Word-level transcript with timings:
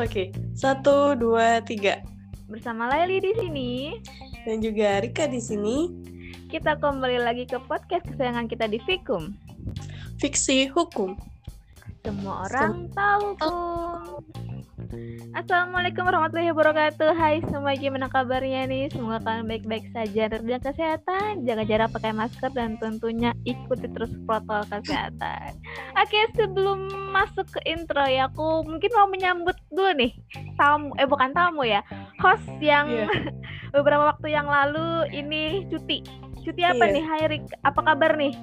Oke, 0.00 0.34
satu, 0.56 1.14
dua, 1.14 1.60
tiga. 1.62 2.02
Bersama 2.50 2.90
Laili 2.90 3.22
di 3.22 3.32
sini 3.38 3.70
Dan 4.42 4.58
juga 4.58 4.98
Rika 4.98 5.30
di 5.30 5.38
sini. 5.38 5.86
kita 6.50 6.74
kembali 6.82 7.22
lagi 7.22 7.46
ke 7.46 7.62
podcast 7.62 8.02
kesayangan 8.10 8.50
kita 8.50 8.66
di 8.66 8.82
Fikum. 8.82 9.30
Fiksi 10.18 10.66
hukum. 10.66 11.14
Semua 12.02 12.50
orang 12.50 12.90
tahu 12.90 13.38
kum. 13.38 14.49
Assalamualaikum 15.38 16.02
warahmatullahi 16.02 16.50
wabarakatuh. 16.50 17.14
Hai 17.14 17.38
semua 17.46 17.78
gimana 17.78 18.10
kabarnya 18.10 18.66
nih? 18.66 18.90
Semoga 18.90 19.22
kalian 19.22 19.46
baik-baik 19.46 19.86
saja 19.94 20.26
terjaga 20.26 20.74
kesehatan, 20.74 21.46
jaga 21.46 21.62
jarak, 21.62 21.94
pakai 21.94 22.10
masker 22.10 22.50
dan 22.50 22.74
tentunya 22.74 23.30
ikuti 23.46 23.86
terus 23.86 24.10
protokol 24.26 24.66
kesehatan. 24.66 25.54
Oke, 25.94 26.20
sebelum 26.34 26.90
masuk 27.14 27.46
ke 27.54 27.60
intro 27.70 28.02
ya, 28.02 28.26
aku 28.26 28.66
mungkin 28.66 28.90
mau 28.98 29.06
menyambut 29.06 29.54
dulu 29.70 29.94
nih 29.94 30.10
tamu, 30.58 30.90
eh 30.98 31.06
bukan 31.06 31.30
tamu 31.30 31.62
ya, 31.62 31.86
host 32.18 32.50
yang 32.58 32.90
Iya. 32.90 33.06
beberapa 33.78 34.10
waktu 34.10 34.34
yang 34.34 34.50
lalu 34.50 35.06
ini 35.14 35.70
cuti. 35.70 36.02
Cuti 36.42 36.66
apa 36.66 36.90
Iya. 36.90 36.94
nih, 36.98 37.04
Hai 37.06 37.22
Rik? 37.30 37.46
Apa 37.62 37.80
kabar 37.86 38.18
nih? 38.18 38.34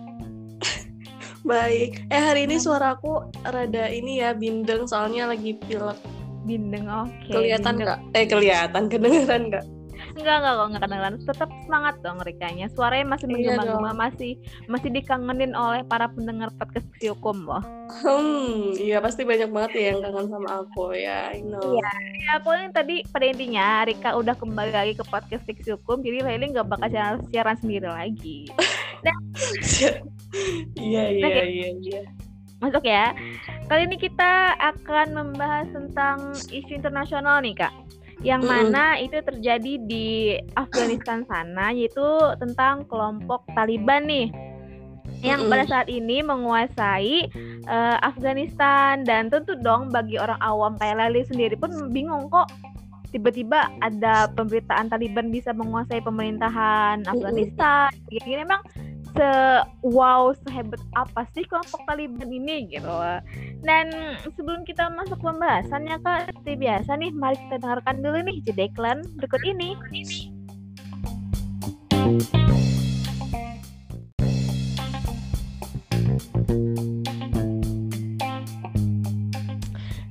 Baik. 1.43 2.07
Eh 2.07 2.23
hari 2.23 2.47
ini 2.47 2.55
suaraku 2.55 3.27
rada 3.43 3.91
ini 3.91 4.23
ya 4.23 4.31
bindeng 4.31 4.87
soalnya 4.87 5.27
lagi 5.27 5.55
pilek. 5.55 5.95
Bindeng, 6.47 6.85
oke. 6.87 7.27
kelihatan 7.27 7.73
bindeng. 7.75 7.85
nggak? 7.85 7.99
Eh 8.15 8.25
kelihatan, 8.25 8.83
kedengeran 8.87 9.41
nggak? 9.51 9.65
Enggak, 10.17 10.35
enggak 10.39 10.53
kok, 10.53 10.65
enggak 10.65 10.83
kedengeran. 10.87 11.13
Tetap 11.21 11.49
semangat 11.65 11.95
dong 12.01 12.19
Rikanya. 12.23 12.65
Suaranya 12.71 13.05
masih 13.13 13.25
Iya 13.27 13.33
menggema-gema, 13.35 13.91
masih 13.93 14.31
masih 14.65 14.89
dikangenin 14.93 15.53
oleh 15.53 15.81
para 15.85 16.07
pendengar 16.09 16.49
podcast 16.55 16.87
Hukum 16.97 17.45
loh. 17.45 17.63
Hmm, 18.03 18.73
iya 18.79 18.99
pasti 18.99 19.23
banyak 19.23 19.47
banget 19.51 19.71
ya 19.77 19.83
yang 19.93 19.99
kangen 20.03 20.27
sama 20.31 20.49
aku 20.65 20.95
ya. 20.95 21.31
I 21.35 21.43
know. 21.45 21.61
Iya. 21.61 21.89
Ya, 22.27 22.33
pokoknya 22.41 22.69
tadi 22.73 22.95
pada 23.07 23.25
intinya 23.27 23.67
Rika 23.85 24.09
udah 24.17 24.35
kembali 24.35 24.71
lagi 24.73 24.93
ke 24.97 25.03
podcast 25.07 25.43
Fiksi 25.45 25.75
Hukum, 25.75 26.03
jadi 26.03 26.25
Laili 26.25 26.51
nggak 26.51 26.67
bakal 26.67 26.87
siaran, 26.91 27.19
siaran 27.29 27.57
sendiri 27.59 27.89
lagi. 27.91 28.39
Iya 30.75 31.03
iya 31.13 31.43
iya 31.47 31.69
iya. 31.79 32.01
Masuk 32.57 32.83
ya. 32.85 33.13
Kali 33.69 33.85
ini 33.85 33.97
kita 33.99 34.57
akan 34.57 35.07
membahas 35.13 35.67
tentang 35.69 36.33
isu 36.49 36.71
internasional 36.73 37.43
nih 37.43 37.53
Kak. 37.53 37.73
Yang 38.25 38.41
mana 38.49 38.97
itu 38.97 39.21
terjadi 39.21 39.73
di 39.85 40.37
Afghanistan 40.57 41.21
sana 41.29 41.69
yaitu 41.69 42.05
tentang 42.41 42.89
kelompok 42.89 43.45
Taliban 43.53 44.09
nih. 44.09 44.33
Yang 45.21 45.49
pada 45.49 45.65
saat 45.69 45.87
ini 45.89 46.25
menguasai 46.25 47.29
eh, 47.65 47.97
Afghanistan 48.01 49.05
dan 49.05 49.29
tentu 49.29 49.53
dong 49.61 49.93
bagi 49.93 50.17
orang 50.17 50.37
awam 50.41 50.73
kayak 50.81 50.97
Lali 50.97 51.25
sendiri 51.25 51.57
pun 51.57 51.93
bingung 51.93 52.29
kok 52.29 52.49
tiba-tiba 53.09 53.71
ada 53.79 54.27
pemberitaan 54.35 54.91
Taliban 54.91 55.31
bisa 55.31 55.55
menguasai 55.55 56.03
pemerintahan 56.03 57.07
Afghanistan. 57.07 57.89
Gini 58.11 58.43
emang 58.43 58.61
se 59.17 59.31
wow 59.81 60.29
sehebat 60.45 60.77
apa 60.93 61.25
sih 61.33 61.41
kelompok 61.49 61.81
Taliban 61.89 62.29
ini 62.29 62.69
gitu. 62.69 62.93
Dan 63.65 63.89
sebelum 64.37 64.61
kita 64.61 64.93
masuk 64.93 65.17
pembahasannya 65.17 65.97
kak 66.05 66.29
seperti 66.29 66.53
biasa 66.61 66.91
nih 67.01 67.11
mari 67.17 67.37
kita 67.49 67.57
dengarkan 67.57 67.97
dulu 68.05 68.21
nih 68.29 68.37
jeda 68.45 68.69
iklan 68.69 69.01
berikut 69.17 69.41
ini. 69.41 69.73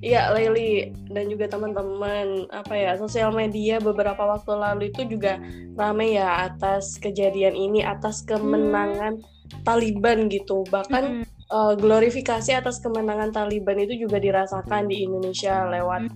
Iya, 0.07 0.31
Leli 0.31 0.95
dan 1.11 1.27
juga 1.27 1.51
teman-teman 1.51 2.47
apa 2.55 2.79
ya 2.79 2.95
sosial 2.95 3.35
media 3.35 3.83
beberapa 3.83 4.23
waktu 4.23 4.55
lalu 4.55 4.95
itu 4.95 5.03
juga 5.03 5.43
ramai 5.75 6.15
ya 6.15 6.47
atas 6.47 6.95
kejadian 7.03 7.59
ini, 7.59 7.83
atas 7.83 8.23
kemenangan 8.23 9.19
Taliban 9.67 10.31
gitu. 10.31 10.63
Bahkan 10.71 11.05
Mm, 11.07 11.23
eh, 11.27 11.75
glorifikasi 11.75 12.55
atas 12.55 12.79
kemenangan 12.79 13.35
Taliban 13.35 13.83
itu 13.83 14.07
juga 14.07 14.23
dirasakan 14.23 14.87
di 14.87 15.03
Indonesia 15.03 15.67
lewat 15.75 16.07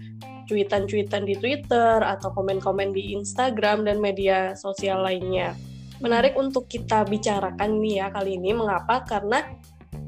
cuitan-cuitan 0.46 1.26
di 1.26 1.34
Twitter 1.38 2.02
atau 2.02 2.30
komen-komen 2.34 2.94
di 2.94 3.14
Instagram 3.14 3.86
dan 3.86 4.02
media 4.02 4.54
sosial 4.54 5.02
lainnya. 5.02 5.54
Menarik 6.02 6.34
untuk 6.34 6.66
kita 6.66 7.06
bicarakan 7.06 7.78
nih 7.78 8.02
ya 8.02 8.06
kali 8.10 8.38
ini. 8.38 8.50
Mengapa? 8.54 9.02
Karena 9.06 9.46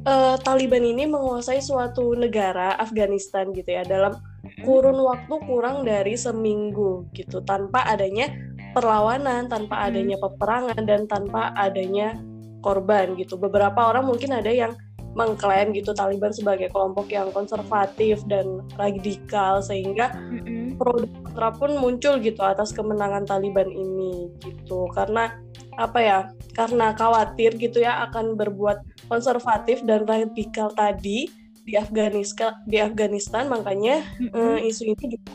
eh, 0.07 0.37
Taliban 0.43 0.85
ini 0.85 1.07
menguasai 1.07 1.63
suatu 1.63 2.15
negara 2.15 2.77
Afghanistan 2.79 3.51
gitu 3.55 3.71
ya 3.71 3.83
dalam 3.87 4.19
kurun 4.67 4.99
waktu 5.03 5.35
kurang 5.47 5.87
dari 5.87 6.19
seminggu 6.19 7.07
gitu 7.15 7.43
tanpa 7.43 7.87
adanya 7.87 8.31
perlawanan, 8.73 9.47
tanpa 9.53 9.87
adanya 9.87 10.17
peperangan 10.19 10.83
dan 10.83 11.05
tanpa 11.07 11.53
adanya 11.55 12.17
korban 12.65 13.15
gitu. 13.19 13.37
Beberapa 13.37 13.91
orang 13.91 14.09
mungkin 14.09 14.33
ada 14.33 14.49
yang 14.49 14.73
mengklaim 15.13 15.77
gitu 15.77 15.93
Taliban 15.93 16.33
sebagai 16.33 16.73
kelompok 16.73 17.13
yang 17.13 17.29
konservatif 17.37 18.25
dan 18.25 18.65
radikal 18.81 19.61
sehingga 19.61 20.09
mm-mm. 20.17 20.62
Pro 20.83 20.99
dan 20.99 21.15
kontra 21.23 21.49
pun 21.55 21.71
muncul 21.79 22.19
gitu 22.19 22.43
atas 22.43 22.75
kemenangan 22.75 23.23
Taliban 23.23 23.71
ini 23.71 24.27
gitu 24.43 24.91
karena 24.91 25.39
apa 25.79 25.99
ya 26.03 26.19
karena 26.59 26.91
khawatir 26.99 27.55
gitu 27.55 27.79
ya 27.87 28.03
akan 28.11 28.35
berbuat 28.35 28.83
konservatif 29.07 29.87
dan 29.87 30.03
radikal 30.03 30.75
tadi 30.75 31.31
di 31.63 31.79
Afghanistan 31.79 32.59
di 32.67 32.83
Afghanistan 32.83 33.47
makanya 33.47 34.03
Mm-mm. 34.19 34.59
eh, 34.59 34.67
isu 34.67 34.91
ini 34.91 35.05
juga 35.15 35.31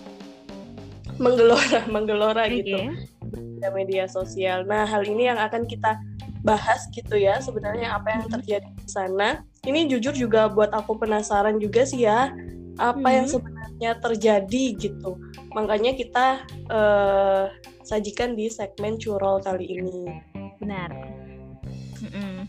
menggelora 1.17 1.81
menggelora 1.95 2.43
gitu 2.51 2.75
Oke. 2.75 3.07
di 3.57 3.67
media 3.73 4.05
sosial. 4.05 4.67
Nah, 4.67 4.85
hal 4.85 5.01
ini 5.07 5.31
yang 5.31 5.39
akan 5.41 5.65
kita 5.65 5.97
bahas 6.45 6.85
gitu 6.93 7.17
ya 7.17 7.41
sebenarnya 7.41 7.97
apa 7.97 8.07
yang 8.13 8.25
terjadi 8.29 8.69
di 8.69 8.87
sana. 8.87 9.41
Ini 9.65 9.89
jujur 9.89 10.13
juga 10.13 10.47
buat 10.47 10.71
aku 10.71 11.01
penasaran 11.01 11.57
juga 11.57 11.83
sih 11.83 12.05
ya 12.05 12.31
apa 12.77 13.07
yang 13.09 13.25
Mhm. 13.25 13.33
sebenarnya 13.33 13.91
terjadi 13.97 14.63
gitu. 14.77 15.17
Makanya 15.55 15.95
kita 15.95 16.43
eh, 16.67 17.45
sajikan 17.87 18.35
di 18.35 18.51
segmen 18.51 18.99
curol 18.99 19.39
kali 19.39 19.79
ini. 19.79 20.07
Benar. 20.59 20.91
Mm-mm. 22.03 22.47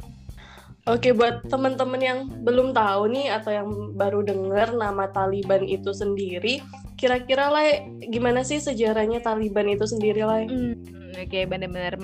Oke, 0.89 1.13
buat 1.13 1.45
teman-teman 1.53 2.01
yang 2.01 2.21
belum 2.49 2.73
tahu 2.73 3.13
nih 3.13 3.29
atau 3.29 3.53
yang 3.53 3.69
baru 3.93 4.25
dengar 4.25 4.73
nama 4.73 5.05
Taliban 5.13 5.69
itu 5.69 5.93
sendiri, 5.93 6.65
kira-kira 6.99 7.47
lah 7.49 7.65
gimana 8.11 8.43
sih 8.43 8.59
sejarahnya 8.59 9.23
Taliban 9.23 9.71
itu 9.71 9.87
sendiri 9.87 10.27
lah? 10.27 10.43
Hmm, 10.45 10.99
Oke, 11.17 11.49
benar-benar 11.49 11.97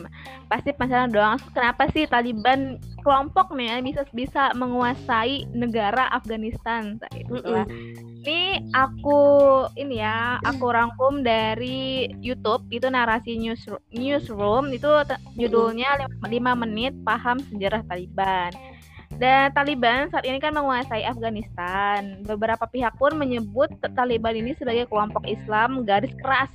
pasti 0.49 0.73
penasaran 0.73 1.13
doang. 1.13 1.39
Kenapa 1.53 1.87
sih 1.93 2.09
Taliban 2.09 2.81
kelompok 3.05 3.53
nih 3.53 3.69
ya 3.69 3.77
bisa 3.85 4.03
bisa 4.11 4.43
menguasai 4.57 5.45
negara 5.53 6.09
Afghanistan? 6.11 6.97
Nah, 6.99 7.13
itu 7.13 7.35
lah. 7.45 7.67
Ini 8.25 8.73
aku 8.73 9.21
ini 9.77 10.01
ya, 10.01 10.41
aku 10.41 10.73
rangkum 10.73 11.21
dari 11.21 12.09
YouTube 12.25 12.65
itu 12.73 12.89
narasi 12.89 13.37
news 13.37 13.69
newsroom 13.93 14.73
itu 14.73 14.89
judulnya 15.37 16.09
5 16.25 16.33
menit 16.57 16.97
paham 17.05 17.39
sejarah 17.53 17.85
Taliban. 17.85 18.51
Dan 19.23 19.55
Taliban 19.55 20.11
saat 20.11 20.27
ini 20.27 20.43
kan 20.43 20.55
menguasai 20.55 21.07
Afghanistan. 21.07 22.19
Beberapa 22.27 22.67
pihak 22.67 22.99
pun 22.99 23.15
menyebut 23.15 23.71
Taliban 23.95 24.35
ini 24.35 24.59
sebagai 24.59 24.91
kelompok 24.91 25.23
Islam 25.25 25.87
garis 25.87 26.13
keras 26.19 26.51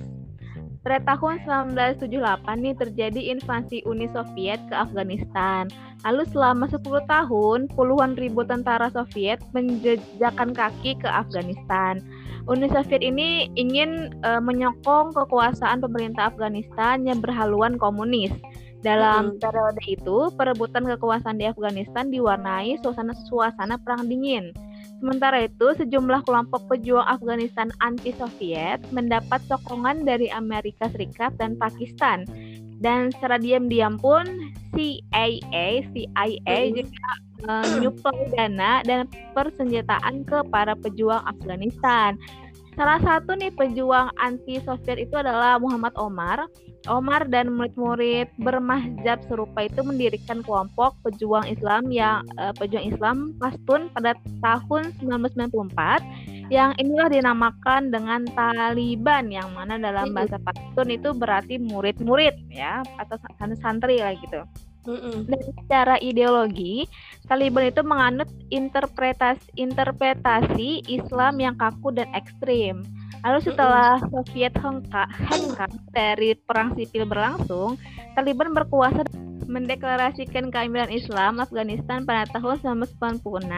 pada 0.80 1.04
tahun 1.04 1.44
1978 1.44 2.64
nih 2.64 2.76
terjadi 2.80 3.22
invasi 3.36 3.84
Uni 3.84 4.08
Soviet 4.12 4.60
ke 4.72 4.76
Afghanistan. 4.76 5.68
Lalu 6.08 6.24
selama 6.32 6.72
10 6.72 6.82
tahun, 7.12 7.60
puluhan 7.76 8.16
ribu 8.16 8.48
tentara 8.48 8.88
Soviet 8.88 9.44
menjejakkan 9.52 10.56
kaki 10.56 10.96
ke 10.96 11.08
Afghanistan. 11.08 12.00
Uni 12.48 12.72
Soviet 12.72 13.04
ini 13.04 13.52
ingin 13.60 14.10
eh, 14.24 14.42
menyokong 14.42 15.12
kekuasaan 15.14 15.84
pemerintah 15.84 16.32
Afghanistan 16.32 17.04
yang 17.04 17.20
berhaluan 17.20 17.76
komunis. 17.76 18.32
Dalam 18.80 19.36
periode 19.44 19.84
itu, 19.92 20.32
perebutan 20.40 20.88
kekuasaan 20.88 21.36
di 21.36 21.52
Afghanistan 21.52 22.08
diwarnai 22.08 22.80
suasana 22.80 23.12
suasana 23.28 23.76
perang 23.76 24.08
dingin. 24.08 24.56
Sementara 25.04 25.48
itu, 25.48 25.76
sejumlah 25.76 26.24
kelompok 26.24 26.68
pejuang 26.72 27.04
Afghanistan 27.04 27.68
anti-Soviet 27.84 28.80
mendapat 28.96 29.44
sokongan 29.52 30.08
dari 30.08 30.32
Amerika 30.32 30.88
Serikat 30.92 31.36
dan 31.36 31.60
Pakistan. 31.60 32.24
Dan 32.80 33.12
secara 33.12 33.36
diam-diam 33.36 34.00
pun 34.00 34.24
CIA, 34.72 35.84
CIA 35.92 36.60
juga 36.72 37.10
menyuplai 37.44 38.32
dana 38.36 38.84
dan 38.84 39.08
persenjataan 39.36 40.24
ke 40.24 40.40
para 40.48 40.76
pejuang 40.80 41.24
Afghanistan. 41.28 42.16
Salah 42.80 43.00
satu 43.04 43.36
nih 43.36 43.52
pejuang 43.52 44.08
anti 44.24 44.64
Soviet 44.64 45.04
itu 45.04 45.16
adalah 45.20 45.60
Muhammad 45.60 45.92
Omar. 46.00 46.48
Omar 46.88 47.28
dan 47.28 47.52
murid-murid 47.52 48.32
bermahjab 48.40 49.20
serupa 49.28 49.68
itu 49.68 49.84
mendirikan 49.84 50.40
kelompok 50.46 50.96
pejuang 51.04 51.44
Islam 51.52 51.92
yang 51.92 52.24
uh, 52.40 52.56
pejuang 52.56 52.88
Islam 52.88 53.36
Pastun 53.36 53.92
pada 53.92 54.16
tahun 54.40 54.96
1994 55.04 56.48
yang 56.48 56.72
inilah 56.80 57.12
dinamakan 57.12 57.92
dengan 57.92 58.24
Taliban 58.32 59.28
yang 59.28 59.52
mana 59.52 59.76
dalam 59.76 60.16
bahasa 60.16 60.40
Pastun 60.40 60.96
itu 60.96 61.12
berarti 61.12 61.60
murid-murid 61.60 62.48
ya 62.48 62.80
atau 62.96 63.20
santri 63.60 64.00
lah 64.00 64.16
gitu. 64.16 64.48
Dan 64.86 65.42
secara 65.64 65.96
ideologi, 66.00 66.88
Taliban 67.28 67.70
itu 67.70 67.84
menganut 67.86 68.30
interpretasi 68.50 69.54
interpretasi 69.60 70.88
Islam 70.90 71.38
yang 71.38 71.56
kaku 71.60 71.94
dan 71.94 72.10
ekstrim. 72.18 72.82
Lalu 73.22 73.40
setelah 73.44 74.00
Soviet 74.08 74.56
hengkang 74.56 75.74
dari 75.92 76.34
perang 76.40 76.72
sipil 76.80 77.04
berlangsung, 77.04 77.76
Taliban 78.16 78.56
berkuasa 78.56 79.04
mendeklarasikan 79.50 80.54
kehamilan 80.54 80.94
Islam 80.94 81.42
Afghanistan 81.42 82.06
pada 82.06 82.30
tahun 82.30 82.86
1996. 82.86 83.50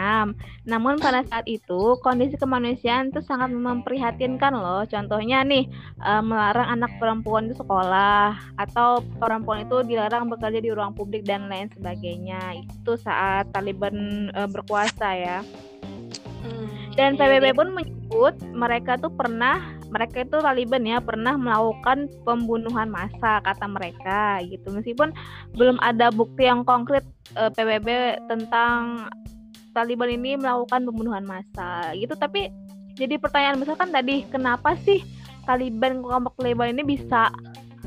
Namun 0.64 0.96
pada 1.04 1.28
saat 1.28 1.44
itu 1.46 2.00
kondisi 2.00 2.40
kemanusiaan 2.40 3.12
itu 3.12 3.20
sangat 3.20 3.52
memprihatinkan 3.52 4.56
loh. 4.56 4.88
Contohnya 4.88 5.44
nih 5.44 5.68
uh, 6.00 6.24
melarang 6.24 6.80
anak 6.80 6.96
perempuan 6.96 7.52
di 7.52 7.56
sekolah 7.60 8.56
atau 8.56 9.04
perempuan 9.20 9.68
itu 9.68 9.84
dilarang 9.84 10.32
bekerja 10.32 10.64
di 10.64 10.72
ruang 10.72 10.96
publik 10.96 11.28
dan 11.28 11.52
lain 11.52 11.68
sebagainya. 11.76 12.64
Itu 12.64 12.96
saat 12.96 13.52
Taliban 13.52 14.32
uh, 14.32 14.48
berkuasa 14.48 15.12
ya. 15.20 15.44
Hmm, 16.42 16.96
dan 16.96 17.20
iya, 17.20 17.20
PBB 17.20 17.46
iya. 17.52 17.58
pun 17.58 17.68
menyebut 17.76 18.36
mereka 18.56 18.98
tuh 18.98 19.14
pernah 19.14 19.81
mereka 19.92 20.24
itu 20.24 20.40
Taliban 20.40 20.88
ya 20.88 21.04
pernah 21.04 21.36
melakukan 21.36 22.08
pembunuhan 22.24 22.88
massa 22.88 23.44
kata 23.44 23.68
mereka 23.68 24.40
gitu. 24.48 24.72
Meskipun 24.72 25.12
belum 25.60 25.78
ada 25.84 26.10
bukti 26.10 26.48
yang 26.48 26.64
konkret 26.64 27.04
uh, 27.36 27.48
eh, 27.48 27.52
PBB 27.52 27.88
tentang 28.32 29.12
Taliban 29.76 30.12
ini 30.12 30.40
melakukan 30.40 30.88
pembunuhan 30.88 31.28
massa 31.28 31.92
gitu. 31.96 32.16
Tapi 32.16 32.48
jadi 32.96 33.20
pertanyaan 33.20 33.60
misalkan 33.60 33.92
tadi 33.92 34.24
kenapa 34.32 34.80
sih 34.84 35.04
Taliban 35.44 36.00
kelompok 36.00 36.40
Taliban 36.40 36.72
ini 36.72 36.96
bisa 36.96 37.32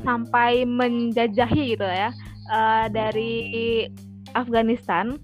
sampai 0.05 0.67
menjajahi 0.69 1.77
gitu 1.77 1.87
ya 1.87 2.13
uh, 2.53 2.85
dari 2.91 3.87
Afghanistan 4.35 5.17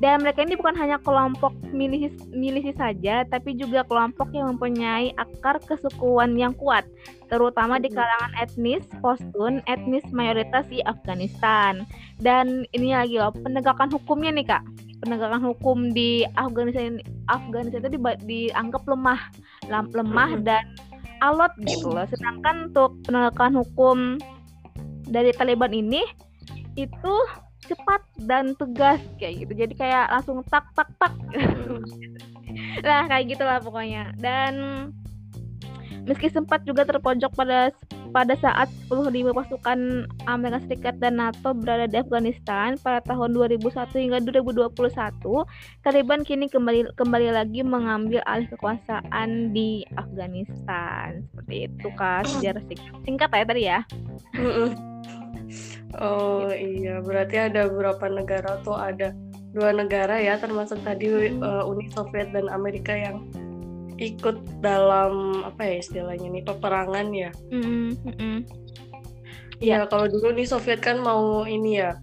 dan 0.00 0.24
mereka 0.24 0.48
ini 0.48 0.56
bukan 0.56 0.72
hanya 0.80 0.96
kelompok 1.04 1.52
milisi, 1.76 2.08
milisi 2.32 2.72
saja, 2.72 3.20
tapi 3.28 3.52
juga 3.52 3.84
kelompok 3.84 4.32
yang 4.32 4.56
mempunyai 4.56 5.12
akar 5.20 5.60
kesukuan 5.68 6.40
yang 6.40 6.56
kuat, 6.56 6.88
terutama 7.28 7.76
di 7.76 7.92
kalangan 7.92 8.32
etnis 8.40 8.80
Pashtun, 9.04 9.60
etnis 9.68 10.00
mayoritas 10.08 10.64
di 10.72 10.80
Afghanistan. 10.88 11.84
Dan 12.16 12.64
ini 12.72 12.96
lagi 12.96 13.20
loh, 13.20 13.28
penegakan 13.44 13.92
hukumnya 13.92 14.32
nih 14.32 14.48
kak, 14.48 14.64
penegakan 15.04 15.44
hukum 15.44 15.92
di 15.92 16.24
Afghanistan 16.40 16.96
Afghanistan 17.28 17.84
itu 17.84 17.92
di, 17.92 18.00
dianggap 18.24 18.88
lemah, 18.88 19.20
lemah 19.68 20.30
dan 20.40 20.64
alot 21.20 21.52
gitu 21.68 21.92
loh. 21.92 22.08
Sedangkan 22.08 22.72
untuk 22.72 22.96
penegakan 23.04 23.52
hukum 23.52 24.16
dari 25.12 25.36
Taliban 25.36 25.76
ini 25.76 26.00
itu 26.80 27.14
cepat 27.66 28.02
dan 28.24 28.56
tegas 28.56 29.00
kayak 29.20 29.46
gitu. 29.46 29.52
Jadi 29.66 29.74
kayak 29.76 30.08
langsung 30.12 30.40
tak 30.48 30.64
tak 30.72 30.88
tak. 30.96 31.12
Nah 32.86 33.06
kayak 33.06 33.36
gitulah 33.36 33.58
pokoknya. 33.60 34.12
Dan 34.18 34.52
meski 36.08 36.32
sempat 36.32 36.64
juga 36.64 36.88
terpojok 36.88 37.32
pada 37.36 37.70
pada 38.10 38.34
saat 38.42 38.66
10.000 38.90 39.30
pasukan 39.30 39.78
Amerika 40.26 40.58
Serikat 40.66 40.98
dan 40.98 41.22
NATO 41.22 41.54
berada 41.54 41.86
di 41.86 41.96
Afghanistan 42.02 42.74
pada 42.82 42.98
tahun 43.06 43.38
2001 43.38 43.70
hingga 43.94 44.18
2021, 44.18 44.74
Taliban 45.86 46.26
kini 46.26 46.50
kembali 46.50 46.90
kembali 46.98 47.28
lagi 47.30 47.62
mengambil 47.62 48.20
alih 48.26 48.50
kekuasaan 48.50 49.54
di 49.54 49.86
Afghanistan. 49.94 51.22
Seperti 51.30 51.70
itu 51.70 51.88
kak. 51.94 52.26
Sejarah 52.26 52.62
singkat, 52.66 52.98
singkat 53.06 53.30
ya 53.30 53.46
tadi 53.46 53.62
ya. 53.62 53.80
Oh 55.98 56.46
iya, 56.52 57.02
berarti 57.02 57.50
ada 57.50 57.66
beberapa 57.66 58.06
negara 58.06 58.62
tuh 58.62 58.78
ada 58.78 59.10
dua 59.50 59.74
negara 59.74 60.22
ya, 60.22 60.38
termasuk 60.38 60.78
tadi 60.86 61.34
uh, 61.42 61.66
Uni 61.66 61.90
Soviet 61.90 62.30
dan 62.30 62.46
Amerika 62.46 62.94
yang 62.94 63.26
ikut 63.98 64.62
dalam 64.64 65.42
apa 65.42 65.66
ya 65.66 65.74
istilahnya 65.82 66.30
nih 66.30 66.44
peperangan 66.46 67.10
ya. 67.10 67.30
Mm-hmm. 67.50 68.36
Ya 69.60 69.84
kalau 69.90 70.08
dulu 70.08 70.32
nih 70.32 70.48
Soviet 70.48 70.80
kan 70.80 71.02
mau 71.02 71.44
ini 71.44 71.82
ya 71.82 72.00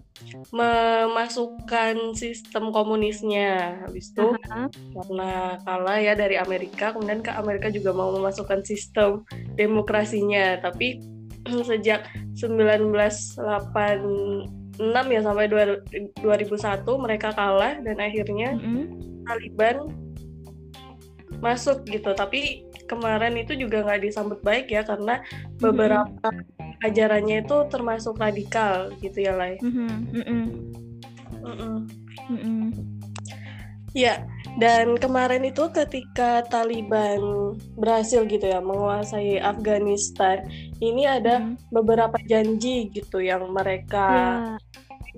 memasukkan 0.52 2.14
sistem 2.14 2.70
komunisnya, 2.70 3.82
habis 3.88 4.12
itu 4.12 4.30
uh-huh. 4.36 4.68
karena 4.70 5.58
kalah 5.64 5.98
ya 5.98 6.14
dari 6.14 6.36
Amerika, 6.38 6.94
kemudian 6.94 7.24
ke 7.24 7.32
Amerika 7.34 7.72
juga 7.72 7.96
mau 7.96 8.12
memasukkan 8.14 8.62
sistem 8.62 9.24
demokrasinya, 9.56 10.60
tapi 10.62 11.02
sejak 11.64 12.08
1986 12.36 13.40
ya 14.86 15.22
sampai 15.24 15.46
2001 15.50 17.04
mereka 17.04 17.30
kalah 17.34 17.80
dan 17.82 17.98
akhirnya 17.98 18.56
mm 18.56 18.62
-hmm. 18.62 18.84
Taliban 19.28 19.78
masuk 21.44 21.86
gitu 21.86 22.16
tapi 22.18 22.66
kemarin 22.88 23.36
itu 23.38 23.54
juga 23.54 23.84
nggak 23.84 24.02
disambut 24.10 24.40
baik 24.42 24.72
ya 24.72 24.82
karena 24.82 25.22
beberapa 25.60 26.08
mm 26.08 26.46
-hmm. 26.58 26.88
ajarannya 26.88 27.44
itu 27.46 27.58
termasuk 27.70 28.16
radikal 28.18 28.90
gitu 29.04 29.28
ya 29.28 29.34
Lai. 29.36 29.60
Mm 29.60 29.72
-hmm. 29.72 29.90
Mm 29.90 30.24
-hmm. 30.24 30.44
Mm 31.44 31.56
-hmm. 31.56 31.76
Mm 32.28 32.40
-hmm. 32.40 32.66
Ya, 33.96 34.30
dan 34.58 34.98
kemarin 34.98 35.46
itu 35.46 35.70
ketika 35.70 36.42
Taliban 36.50 37.54
berhasil 37.78 38.26
gitu 38.26 38.42
ya 38.42 38.58
menguasai 38.58 39.38
Afghanistan, 39.38 40.50
ini 40.82 41.06
ada 41.06 41.46
hmm. 41.46 41.70
beberapa 41.70 42.18
janji 42.26 42.90
gitu 42.90 43.22
yang 43.22 43.54
mereka 43.54 44.58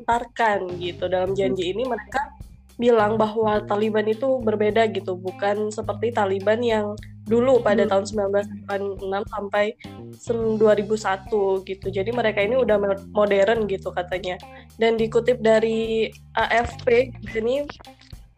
yeah. 0.04 0.68
gitu. 0.76 1.08
Dalam 1.08 1.32
janji 1.40 1.72
ini 1.72 1.88
mereka 1.88 2.36
bilang 2.76 3.16
bahwa 3.16 3.64
Taliban 3.64 4.12
itu 4.12 4.44
berbeda 4.44 4.92
gitu, 4.92 5.16
bukan 5.16 5.72
seperti 5.72 6.12
Taliban 6.12 6.60
yang 6.60 7.00
dulu 7.24 7.64
pada 7.64 7.88
hmm. 7.88 7.92
tahun 7.96 8.06
1986 8.68 9.08
sampai 9.24 9.66
2001 10.60 11.64
gitu. 11.64 11.88
Jadi 11.96 12.12
mereka 12.12 12.44
ini 12.44 12.60
udah 12.60 12.76
modern 13.16 13.72
gitu 13.72 13.96
katanya. 13.96 14.36
Dan 14.76 15.00
dikutip 15.00 15.40
dari 15.40 16.12
AFP 16.36 17.16
ini 17.40 17.64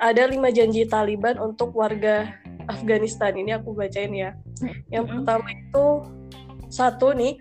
ada 0.01 0.25
lima 0.25 0.49
janji 0.49 0.89
Taliban 0.89 1.37
untuk 1.37 1.77
warga 1.77 2.33
Afghanistan. 2.65 3.37
Ini 3.37 3.61
aku 3.61 3.77
bacain 3.77 4.09
ya. 4.11 4.33
Yang 4.89 5.05
pertama 5.13 5.47
itu 5.53 5.85
satu 6.71 7.11
nih 7.11 7.35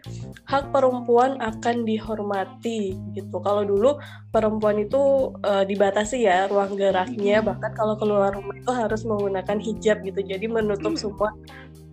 hak 0.44 0.74
perempuan 0.74 1.38
akan 1.38 1.86
dihormati 1.86 2.98
gitu. 3.14 3.38
Kalau 3.40 3.62
dulu 3.62 3.96
perempuan 4.34 4.82
itu 4.82 5.32
uh, 5.46 5.62
dibatasi 5.64 6.26
ya 6.26 6.50
ruang 6.50 6.74
geraknya, 6.74 7.40
bahkan 7.40 7.70
kalau 7.72 7.94
keluar 7.96 8.34
rumah 8.34 8.58
itu 8.58 8.72
harus 8.74 9.06
menggunakan 9.06 9.56
hijab 9.62 10.02
gitu. 10.02 10.20
Jadi 10.20 10.50
menutup 10.50 10.98
semua 10.98 11.32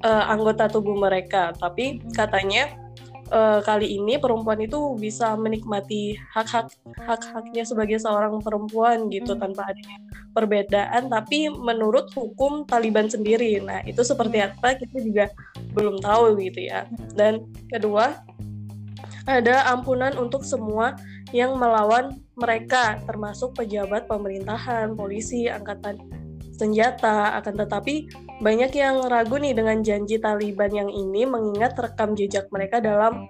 uh, 0.04 0.26
anggota 0.28 0.68
tubuh 0.68 0.98
mereka. 0.98 1.54
Tapi 1.56 2.02
katanya 2.12 2.87
uh, 3.32 3.60
kali 3.64 4.00
ini 4.00 4.20
perempuan 4.20 4.60
itu 4.62 4.96
bisa 4.96 5.36
menikmati 5.36 6.18
hak-hak 6.34 6.72
hak-haknya 7.04 7.64
sebagai 7.64 8.00
seorang 8.00 8.40
perempuan 8.42 9.08
gitu 9.12 9.36
hmm. 9.36 9.42
tanpa 9.42 9.72
adanya 9.72 9.98
perbedaan 10.32 11.10
tapi 11.12 11.52
menurut 11.52 12.12
hukum 12.14 12.64
Taliban 12.68 13.08
sendiri 13.12 13.60
nah 13.64 13.84
itu 13.84 14.02
seperti 14.04 14.42
hmm. 14.42 14.48
apa 14.58 14.70
kita 14.80 14.98
juga 15.04 15.26
belum 15.76 16.00
tahu 16.02 16.40
gitu 16.42 16.68
ya 16.68 16.88
dan 17.16 17.44
kedua 17.72 18.22
ada 19.28 19.68
ampunan 19.76 20.16
untuk 20.16 20.48
semua 20.48 20.96
yang 21.36 21.60
melawan 21.60 22.16
mereka 22.40 22.96
termasuk 23.04 23.52
pejabat 23.60 24.08
pemerintahan 24.08 24.96
polisi 24.96 25.52
angkatan 25.52 26.00
senjata 26.56 27.38
akan 27.38 27.54
tetapi 27.68 28.08
banyak 28.38 28.72
yang 28.78 29.02
ragu 29.10 29.42
nih 29.42 29.58
dengan 29.58 29.82
janji 29.82 30.22
Taliban 30.22 30.70
yang 30.70 30.90
ini 30.94 31.26
mengingat 31.26 31.74
rekam 31.78 32.14
jejak 32.14 32.46
mereka 32.54 32.78
dalam 32.78 33.26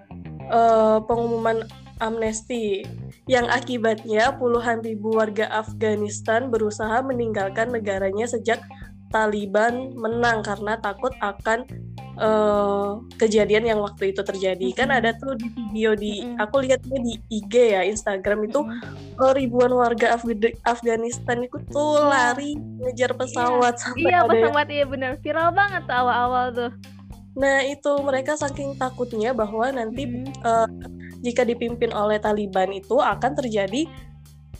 uh, 0.52 1.00
pengumuman 1.04 1.64
amnesti 1.98 2.84
yang 3.26 3.48
akibatnya 3.50 4.36
puluhan 4.36 4.84
ribu 4.84 5.16
warga 5.16 5.48
Afghanistan 5.50 6.52
berusaha 6.52 7.02
meninggalkan 7.02 7.72
negaranya 7.72 8.28
sejak 8.28 8.62
Taliban 9.08 9.96
menang 9.96 10.44
karena 10.44 10.76
takut 10.78 11.16
akan 11.24 11.64
uh, 12.18 13.00
kejadian 13.16 13.64
yang 13.64 13.78
waktu 13.80 14.12
itu 14.12 14.20
terjadi. 14.20 14.66
Mm 14.68 14.74
-hmm. 14.74 14.80
Kan 14.84 14.88
ada 14.90 15.10
tuh 15.14 15.38
di 15.38 15.48
video 15.48 15.94
di 15.94 16.20
mm 16.20 16.34
-hmm. 16.34 16.42
aku 16.44 16.56
lihatnya 16.66 16.98
di 17.00 17.12
IG 17.30 17.54
ya 17.78 17.82
Instagram 17.86 18.50
itu 18.50 18.60
mm 18.60 18.70
-hmm. 18.70 19.32
ribuan 19.34 19.72
warga 19.72 20.18
Af 20.18 20.26
Afghanistan 20.66 21.46
itu 21.46 21.58
tuh 21.70 22.02
iya. 22.02 22.10
lari 22.10 22.50
ngejar 22.58 23.14
pesawat 23.14 23.74
iya. 23.78 23.82
sampai 23.82 24.10
iya, 24.10 24.20
pesawat 24.26 24.66
iya 24.68 24.84
benar 24.84 25.12
viral 25.22 25.50
banget 25.54 25.82
tuh 25.86 25.96
awal-awal 25.96 26.46
tuh. 26.52 26.72
Nah 27.38 27.62
itu 27.62 27.92
mereka 28.02 28.34
saking 28.34 28.74
takutnya 28.74 29.30
bahwa 29.30 29.70
nanti 29.70 30.04
hmm. 30.04 30.42
uh, 30.42 30.68
jika 31.22 31.46
dipimpin 31.46 31.94
oleh 31.94 32.18
Taliban 32.18 32.74
itu 32.74 32.98
akan 32.98 33.32
terjadi 33.38 33.86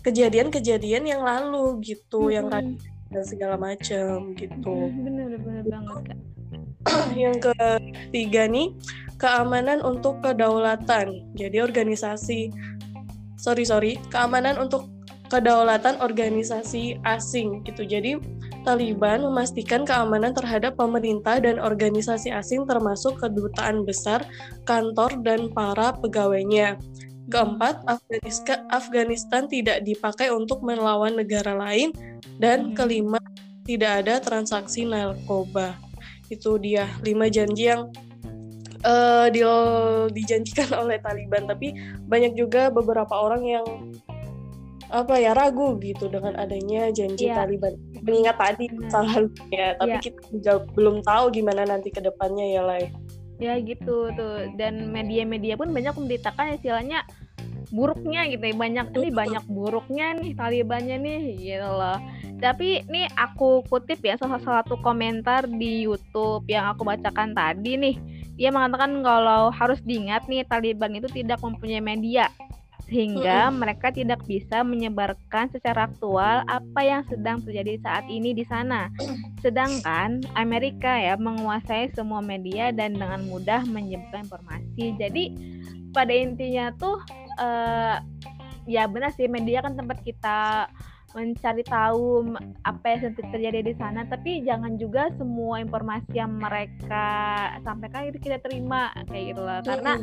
kejadian-kejadian 0.06 1.04
yang 1.10 1.22
lalu 1.26 1.82
gitu, 1.82 2.30
hmm. 2.30 2.34
yang 2.34 2.46
dan 3.08 3.24
segala 3.24 3.56
macam 3.56 4.36
gitu. 4.36 4.74
Bener-bener 4.94 5.64
banget 5.64 6.14
kak. 6.14 6.37
yang 7.18 7.36
ketiga 7.40 8.48
nih 8.48 8.72
keamanan 9.18 9.82
untuk 9.82 10.22
kedaulatan. 10.24 11.26
Jadi 11.34 11.58
organisasi 11.60 12.50
sorry 13.38 13.64
sorry 13.66 13.92
keamanan 14.10 14.56
untuk 14.56 14.88
kedaulatan 15.28 16.00
organisasi 16.00 16.98
asing 17.04 17.60
gitu. 17.68 17.84
Jadi 17.84 18.16
Taliban 18.66 19.24
memastikan 19.24 19.86
keamanan 19.86 20.34
terhadap 20.36 20.76
pemerintah 20.76 21.40
dan 21.40 21.56
organisasi 21.56 22.28
asing 22.28 22.68
termasuk 22.68 23.16
kedutaan 23.16 23.86
besar, 23.86 24.20
kantor 24.68 25.24
dan 25.24 25.48
para 25.52 25.94
pegawainya. 25.96 26.76
Keempat, 27.28 27.84
Afghanistan, 28.72 29.48
tidak 29.48 29.84
dipakai 29.84 30.32
untuk 30.32 30.64
melawan 30.64 31.16
negara 31.16 31.52
lain 31.56 31.92
dan 32.40 32.72
kelima, 32.72 33.20
tidak 33.68 34.04
ada 34.04 34.20
transaksi 34.20 34.88
narkoba. 34.88 35.87
Itu 36.28 36.60
dia 36.60 36.88
lima 37.04 37.26
janji 37.32 37.72
yang 37.72 37.88
uh, 38.84 39.26
di, 39.32 39.42
dijanjikan 40.14 40.70
oleh 40.86 41.00
Taliban. 41.00 41.48
Tapi 41.48 41.74
banyak 42.08 42.36
juga 42.36 42.68
beberapa 42.68 43.12
orang 43.12 43.42
yang 43.44 43.66
apa 44.88 45.20
ya 45.20 45.36
ragu 45.36 45.76
gitu 45.84 46.08
dengan 46.08 46.32
adanya 46.40 46.88
janji 46.88 47.28
yeah. 47.28 47.44
Taliban. 47.44 47.76
Mengingat 48.04 48.40
tadi 48.40 48.72
salah 48.88 49.28
ya, 49.52 49.76
tapi 49.76 49.96
yeah. 49.96 50.00
kita 50.00 50.20
juga 50.32 50.52
belum 50.72 51.04
tahu 51.04 51.24
gimana 51.34 51.68
nanti 51.68 51.92
ke 51.92 52.00
depannya 52.00 52.56
ya, 52.56 52.62
Lai 52.64 52.88
ya 53.38 53.54
gitu 53.62 54.10
tuh 54.18 54.50
dan 54.58 54.90
media-media 54.90 55.54
pun 55.54 55.70
banyak 55.70 55.94
memberitakan 55.94 56.58
istilahnya 56.58 57.06
buruknya 57.68 58.24
gitu 58.32 58.44
ya 58.48 58.54
banyak 58.56 58.86
ini 58.96 59.08
banyak 59.12 59.44
buruknya 59.48 60.06
nih 60.16 60.32
Talibannya 60.32 60.96
nih 60.96 61.22
gitu 61.36 61.68
loh 61.68 61.98
tapi 62.38 62.86
nih 62.86 63.10
aku 63.18 63.66
kutip 63.66 63.98
ya 64.00 64.14
salah 64.14 64.40
satu 64.40 64.78
komentar 64.80 65.44
di 65.50 65.84
YouTube 65.84 66.46
yang 66.46 66.70
aku 66.72 66.86
bacakan 66.86 67.34
tadi 67.34 67.74
nih 67.76 67.96
dia 68.38 68.54
mengatakan 68.54 69.02
kalau 69.02 69.50
harus 69.50 69.82
diingat 69.82 70.30
nih 70.30 70.46
Taliban 70.46 70.94
itu 70.94 71.10
tidak 71.10 71.42
mempunyai 71.42 71.82
media 71.82 72.30
sehingga 72.88 73.52
hmm. 73.52 73.60
mereka 73.60 73.92
tidak 73.92 74.24
bisa 74.24 74.64
menyebarkan 74.64 75.52
secara 75.52 75.92
aktual 75.92 76.40
apa 76.48 76.80
yang 76.80 77.04
sedang 77.04 77.36
terjadi 77.44 77.76
saat 77.84 78.08
ini 78.08 78.32
di 78.32 78.48
sana. 78.48 78.88
Sedangkan 79.44 80.24
Amerika 80.32 80.96
ya 80.96 81.20
menguasai 81.20 81.92
semua 81.92 82.24
media 82.24 82.72
dan 82.72 82.96
dengan 82.96 83.28
mudah 83.28 83.68
menyebarkan 83.68 84.24
informasi. 84.24 84.96
Jadi 84.96 85.24
pada 85.98 86.14
intinya 86.14 86.70
tuh 86.78 87.02
uh, 87.42 87.98
ya 88.70 88.86
benar 88.86 89.10
sih 89.18 89.26
media 89.26 89.66
kan 89.66 89.74
tempat 89.74 89.98
kita 90.06 90.70
mencari 91.16 91.64
tahu 91.64 92.36
apa 92.62 92.84
yang 92.94 93.16
terjadi 93.16 93.64
di 93.64 93.74
sana. 93.74 94.04
Tapi 94.06 94.44
jangan 94.44 94.76
juga 94.76 95.08
semua 95.16 95.58
informasi 95.58 96.14
yang 96.14 96.36
mereka 96.36 97.08
sampaikan 97.64 98.06
itu 98.06 98.20
kita 98.20 98.38
terima 98.44 98.92
kayak 99.08 99.34
gitu 99.34 99.42
lah 99.42 99.58
karena 99.64 99.98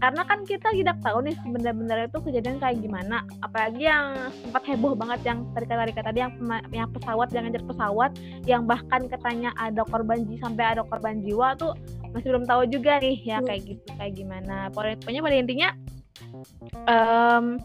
karena 0.00 0.22
kan 0.24 0.44
kita 0.48 0.68
tidak 0.72 0.96
tahu 1.04 1.24
nih 1.24 1.36
sebenarnya 1.44 2.08
itu 2.08 2.20
kejadian 2.20 2.56
kayak 2.60 2.76
gimana. 2.80 3.24
Apalagi 3.40 3.88
yang 3.88 4.32
sempat 4.44 4.62
heboh 4.68 4.92
banget 4.92 5.20
yang 5.24 5.38
tadi 5.56 5.64
kata 5.68 6.12
tadi 6.12 6.18
yang 6.20 6.32
yang 6.72 6.88
pesawat 6.92 7.28
yang 7.32 7.48
ngejar 7.48 7.64
pesawat 7.64 8.10
yang 8.44 8.62
bahkan 8.68 9.08
katanya 9.08 9.50
ada 9.56 9.80
korban 9.88 10.28
jiwa 10.28 10.44
sampai 10.44 10.64
ada 10.76 10.82
korban 10.84 11.24
jiwa 11.24 11.56
tuh 11.56 11.72
masih 12.14 12.30
belum 12.30 12.46
tahu 12.46 12.62
juga 12.70 13.02
nih 13.02 13.18
ya 13.26 13.42
kayak 13.42 13.62
gitu 13.66 13.88
kayak 13.98 14.14
gimana. 14.14 14.70
Pokoknya 14.70 15.20
pada 15.20 15.36
intinya 15.36 15.68
um, 16.86 17.58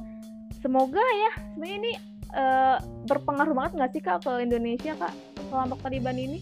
semoga 0.59 0.99
ya 1.01 1.31
sebenarnya 1.53 1.77
ini 1.79 1.91
uh, 2.35 2.77
berpengaruh 3.07 3.55
banget 3.55 3.71
nggak 3.77 3.91
sih 3.93 4.01
kak 4.03 4.25
ke 4.25 4.31
Indonesia 4.43 4.93
kak 4.97 5.13
kelompok 5.49 5.79
Taliban 5.85 6.17
ini 6.17 6.39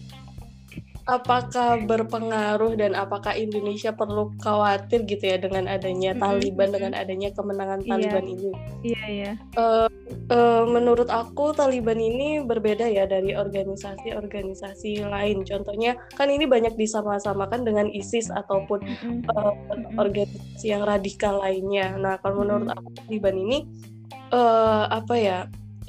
apakah 1.08 1.88
berpengaruh 1.88 2.76
dan 2.76 2.92
apakah 2.92 3.32
Indonesia 3.32 3.96
perlu 3.96 4.28
khawatir 4.44 5.08
gitu 5.08 5.24
ya 5.24 5.40
dengan 5.40 5.64
adanya 5.64 6.12
mm-hmm. 6.12 6.22
Taliban 6.22 6.68
dengan 6.68 6.92
adanya 6.92 7.32
kemenangan 7.32 7.80
iya. 7.80 7.88
Taliban 7.88 8.24
ini? 8.28 8.50
Iya 8.84 9.04
iya. 9.08 9.32
Uh, 9.56 9.88
uh, 10.28 10.62
menurut 10.68 11.08
aku 11.08 11.56
Taliban 11.56 11.96
ini 11.96 12.44
berbeda 12.44 12.84
ya 12.84 13.08
dari 13.08 13.32
organisasi-organisasi 13.32 15.08
lain. 15.08 15.48
Contohnya 15.48 15.96
kan 16.12 16.28
ini 16.28 16.44
banyak 16.44 16.76
disama-samakan 16.76 17.64
dengan 17.64 17.88
ISIS 17.88 18.28
ataupun 18.28 18.84
mm-hmm. 18.84 19.16
uh, 19.32 19.56
organisasi 19.96 20.76
yang 20.76 20.84
radikal 20.84 21.40
lainnya. 21.40 21.96
Nah 21.96 22.20
kalau 22.20 22.44
menurut 22.44 22.68
aku 22.68 22.92
Taliban 23.00 23.34
ini 23.40 23.64
uh, 24.28 24.92
apa 24.92 25.16
ya? 25.16 25.40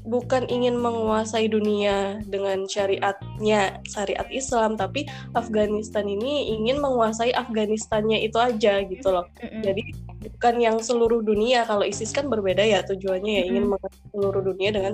Bukan 0.10 0.50
ingin 0.50 0.74
menguasai 0.74 1.46
dunia 1.46 2.18
dengan 2.26 2.66
syariatnya 2.66 3.78
syariat 3.86 4.26
Islam 4.34 4.74
tapi 4.74 5.06
Afghanistan 5.38 6.10
ini 6.10 6.58
ingin 6.58 6.82
menguasai 6.82 7.30
Afghanistannya 7.38 8.18
itu 8.26 8.42
aja 8.42 8.82
gitu 8.90 9.08
loh. 9.14 9.30
Mm-hmm. 9.38 9.62
jadi 9.62 9.84
bukan 10.20 10.56
yang 10.60 10.78
seluruh 10.82 11.22
dunia. 11.22 11.64
Kalau 11.70 11.86
ISIS 11.86 12.10
kan 12.10 12.26
berbeda 12.28 12.66
ya 12.66 12.82
tujuannya 12.84 13.34
ya 13.40 13.44
ingin 13.54 13.70
menguasai 13.70 14.10
seluruh 14.10 14.42
dunia 14.42 14.70
dengan 14.74 14.94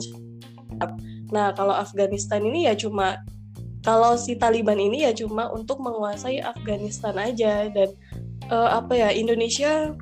nah 1.32 1.56
kalau 1.56 1.72
Afghanistan 1.72 2.44
ini 2.44 2.68
ya 2.68 2.76
cuma 2.76 3.24
kalau 3.80 4.20
si 4.20 4.36
Taliban 4.36 4.82
ini 4.82 5.08
ya 5.08 5.16
cuma 5.16 5.48
untuk 5.54 5.80
menguasai 5.80 6.44
Afghanistan 6.44 7.16
aja. 7.16 7.72
Dan 7.72 7.96
uh, 8.52 8.84
apa 8.84 9.00
ya 9.00 9.10
Indonesia 9.16 9.96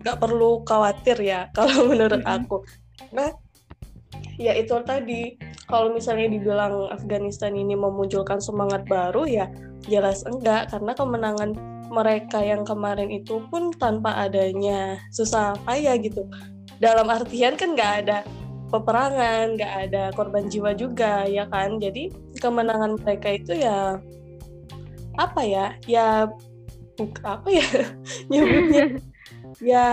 nggak 0.00 0.16
perlu 0.16 0.64
khawatir 0.64 1.20
ya 1.20 1.46
kalau 1.56 1.84
menurut 1.84 2.24
aku. 2.24 2.64
Nah 3.12 3.49
ya 4.40 4.56
itu 4.56 4.72
tadi. 4.80 5.36
Kalau 5.68 5.92
misalnya 5.92 6.32
dibilang 6.32 6.90
Afghanistan 6.90 7.54
ini 7.54 7.76
memunculkan 7.78 8.40
semangat 8.42 8.88
baru 8.88 9.22
ya 9.28 9.46
jelas 9.86 10.26
enggak 10.26 10.72
karena 10.74 10.92
kemenangan 10.96 11.50
mereka 11.92 12.42
yang 12.42 12.66
kemarin 12.66 13.12
itu 13.12 13.38
pun 13.52 13.70
tanpa 13.76 14.16
adanya 14.26 14.98
susah 15.12 15.54
payah 15.68 15.94
gitu. 16.00 16.24
Dalam 16.80 17.06
artian 17.12 17.54
kan 17.54 17.76
nggak 17.76 17.92
ada 18.02 18.24
peperangan 18.70 19.58
nggak 19.58 19.74
ada 19.90 20.02
korban 20.16 20.48
jiwa 20.48 20.72
juga 20.74 21.28
ya 21.28 21.44
kan? 21.46 21.76
Jadi 21.76 22.08
kemenangan 22.40 22.96
mereka 22.98 23.36
itu 23.36 23.52
ya 23.60 24.00
apa 25.20 25.42
ya? 25.44 25.76
Ya 25.84 26.26
apa 27.22 27.48
ya? 27.52 27.66
Nyebutnya 28.32 28.84
ya 29.58 29.90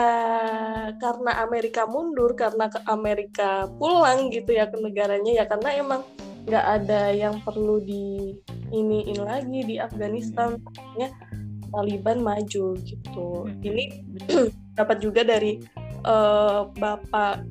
karena 1.02 1.32
Amerika 1.42 1.90
mundur 1.90 2.38
karena 2.38 2.70
ke 2.70 2.80
Amerika 2.86 3.66
pulang 3.82 4.30
gitu 4.30 4.54
ya 4.54 4.70
ke 4.70 4.78
negaranya 4.78 5.42
ya 5.42 5.46
karena 5.50 5.70
emang 5.74 6.02
nggak 6.48 6.66
ada 6.80 7.12
yang 7.12 7.42
perlu 7.44 7.82
di 7.84 8.38
iniin 8.72 9.20
lagi 9.20 9.60
di 9.66 9.76
Afghanistan. 9.82 10.62
Ya 10.96 11.12
Taliban 11.68 12.24
maju 12.24 12.80
gitu. 12.80 13.28
Ini 13.60 14.08
dapat 14.80 15.04
juga 15.04 15.28
dari 15.28 15.60
uh, 16.08 16.72
Bapak 16.80 17.44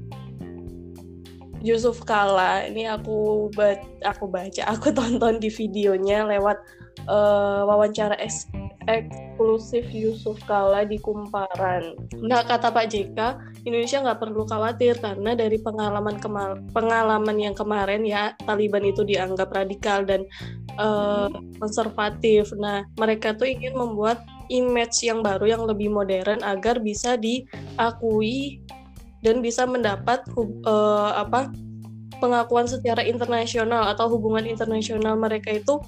Yusuf 1.67 2.05
Kala 2.07 2.69
ini 2.69 2.87
aku 2.87 3.51
aku 4.07 4.25
baca 4.31 4.63
aku 4.71 4.93
tonton 4.97 5.43
di 5.43 5.51
videonya 5.51 6.25
lewat 6.29 6.57
uh, 7.11 7.67
wawancara 7.67 8.17
eksklusif 8.87 9.87
Yusuf 9.91 10.39
Kala 10.47 10.87
di 10.87 10.99
Kumparan. 11.03 11.95
Nah, 12.23 12.47
kata 12.47 12.71
Pak 12.71 12.87
JK, 12.91 13.19
Indonesia 13.67 14.03
nggak 14.03 14.21
perlu 14.23 14.47
khawatir 14.47 14.99
karena 15.03 15.35
dari 15.35 15.59
pengalaman 15.59 16.17
pengalaman 16.71 17.37
yang 17.37 17.55
kemarin 17.55 18.07
ya 18.07 18.33
Taliban 18.47 18.87
itu 18.87 19.03
dianggap 19.03 19.51
radikal 19.51 20.07
dan 20.07 20.23
uh, 20.79 21.29
konservatif. 21.59 22.55
Nah, 22.57 22.87
mereka 22.97 23.35
tuh 23.35 23.51
ingin 23.51 23.75
membuat 23.75 24.23
image 24.49 25.03
yang 25.03 25.21
baru 25.27 25.51
yang 25.51 25.63
lebih 25.67 25.91
modern 25.91 26.39
agar 26.47 26.79
bisa 26.79 27.19
diakui 27.19 28.63
dan 29.27 29.43
bisa 29.43 29.67
mendapat 29.67 30.23
uh, 30.63 31.19
apa 31.19 31.51
pengakuan 32.23 32.65
secara 32.65 33.03
internasional 33.05 33.91
atau 33.91 34.09
hubungan 34.09 34.47
internasional 34.47 35.19
mereka 35.19 35.53
itu 35.53 35.83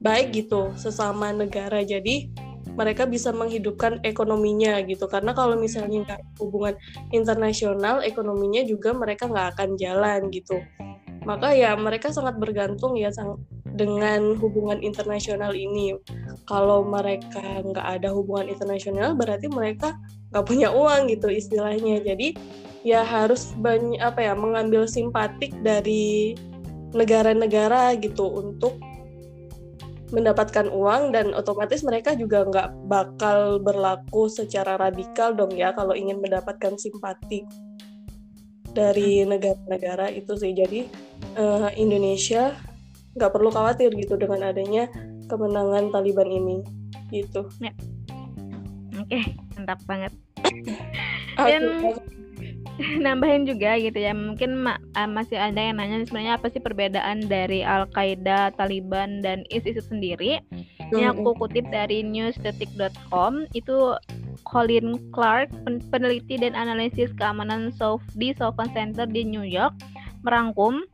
baik 0.00 0.32
gitu 0.32 0.72
sesama 0.76 1.32
negara. 1.32 1.80
Jadi 1.82 2.28
mereka 2.76 3.08
bisa 3.08 3.32
menghidupkan 3.32 4.04
ekonominya 4.04 4.84
gitu. 4.84 5.08
Karena 5.08 5.32
kalau 5.32 5.56
misalnya 5.56 6.04
nggak 6.04 6.20
hubungan 6.38 6.76
internasional 7.10 8.04
ekonominya 8.04 8.62
juga 8.68 8.92
mereka 8.92 9.26
nggak 9.26 9.56
akan 9.56 9.70
jalan 9.80 10.28
gitu. 10.28 10.60
Maka 11.26 11.56
ya 11.58 11.74
mereka 11.74 12.14
sangat 12.14 12.38
bergantung 12.38 12.94
ya 12.94 13.10
sang 13.10 13.42
dengan 13.76 14.36
hubungan 14.38 14.78
internasional 14.84 15.56
ini. 15.56 15.96
Kalau 16.46 16.86
mereka 16.86 17.64
nggak 17.64 17.86
ada 17.98 18.14
hubungan 18.14 18.52
internasional 18.52 19.16
berarti 19.18 19.50
mereka 19.50 19.96
nggak 20.30 20.46
punya 20.46 20.70
uang 20.70 21.10
gitu 21.10 21.32
istilahnya. 21.32 21.98
Jadi 22.04 22.36
ya 22.86 23.02
harus 23.02 23.50
banyak 23.58 23.98
apa 23.98 24.22
ya 24.22 24.38
mengambil 24.38 24.86
simpatik 24.86 25.50
dari 25.66 26.38
negara-negara 26.94 27.98
gitu 27.98 28.30
untuk 28.30 28.78
mendapatkan 30.16 30.72
uang 30.72 31.12
dan 31.12 31.36
otomatis 31.36 31.84
mereka 31.84 32.16
juga 32.16 32.48
nggak 32.48 32.88
bakal 32.88 33.60
berlaku 33.60 34.32
secara 34.32 34.80
radikal 34.80 35.36
dong 35.36 35.52
ya 35.52 35.76
kalau 35.76 35.92
ingin 35.92 36.16
mendapatkan 36.24 36.72
simpati 36.80 37.44
dari 38.72 39.20
hmm. 39.20 39.36
negara-negara 39.36 40.08
itu 40.08 40.32
sih 40.40 40.56
jadi 40.56 40.88
uh, 41.36 41.68
Indonesia 41.76 42.56
nggak 43.16 43.32
perlu 43.32 43.52
khawatir 43.52 43.92
gitu 43.92 44.16
dengan 44.16 44.48
adanya 44.48 44.88
kemenangan 45.28 45.92
Taliban 45.92 46.28
ini 46.32 46.64
gitu. 47.12 47.48
Ya. 47.60 47.72
Oke, 48.96 49.20
mantap 49.56 49.80
banget. 49.84 50.12
Dan 51.36 51.62
nambahin 53.04 53.48
juga 53.48 53.80
gitu 53.80 53.96
ya 53.96 54.12
mungkin 54.12 54.68
ma 54.68 54.76
uh, 54.96 55.08
masih 55.08 55.40
ada 55.40 55.56
yang 55.56 55.80
nanya 55.80 56.04
sebenarnya 56.04 56.34
apa 56.36 56.46
sih 56.52 56.60
perbedaan 56.60 57.24
dari 57.24 57.64
Al 57.64 57.88
Qaeda, 57.88 58.52
Taliban 58.56 59.24
dan 59.24 59.48
ISIS 59.48 59.80
itu 59.80 59.82
sendiri. 59.82 60.32
Ini 60.86 61.10
aku 61.10 61.34
kutip 61.34 61.66
dari 61.74 62.06
newsdetik.com 62.06 63.50
itu 63.58 63.98
Colin 64.46 64.94
Clark, 65.10 65.50
peneliti 65.90 66.38
dan 66.38 66.54
analisis 66.54 67.10
keamanan 67.18 67.74
di 68.14 68.28
Southern 68.38 68.70
Center 68.70 69.02
di 69.02 69.26
New 69.26 69.42
York, 69.42 69.74
merangkum 70.22 70.86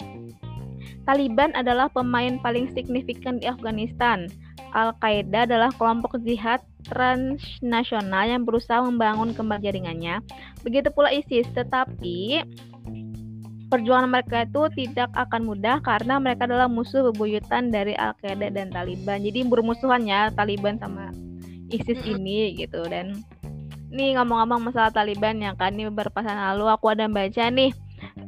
Taliban 1.02 1.50
adalah 1.58 1.90
pemain 1.90 2.38
paling 2.38 2.70
signifikan 2.70 3.42
di 3.42 3.50
Afghanistan. 3.50 4.30
Al-Qaeda 4.72 5.44
adalah 5.44 5.70
kelompok 5.76 6.18
jihad 6.24 6.64
transnasional 6.88 8.26
yang 8.26 8.42
berusaha 8.42 8.80
membangun 8.82 9.36
kembali 9.36 9.62
jaringannya. 9.62 10.24
Begitu 10.64 10.88
pula 10.90 11.12
ISIS, 11.12 11.46
tetapi 11.52 12.42
perjuangan 13.72 14.08
mereka 14.08 14.44
itu 14.44 14.68
tidak 14.84 15.08
akan 15.16 15.48
mudah 15.48 15.80
karena 15.80 16.20
mereka 16.20 16.44
adalah 16.44 16.68
musuh 16.68 17.08
bebuyutan 17.08 17.72
dari 17.72 17.96
Al-Qaeda 17.96 18.52
dan 18.52 18.68
Taliban. 18.68 19.24
Jadi 19.24 19.48
bermusuhan 19.48 20.04
ya 20.04 20.28
Taliban 20.32 20.76
sama 20.76 21.08
ISIS 21.72 22.04
ini 22.04 22.52
gitu 22.52 22.84
dan 22.84 23.16
nih 23.92 24.16
ngomong-ngomong 24.16 24.72
masalah 24.72 24.92
Taliban 24.92 25.40
ya 25.40 25.52
kan 25.56 25.76
ini 25.76 25.88
beberapa 25.92 26.24
saat 26.24 26.56
lalu 26.56 26.68
aku 26.68 26.92
ada 26.92 27.08
baca 27.08 27.44
nih 27.52 27.72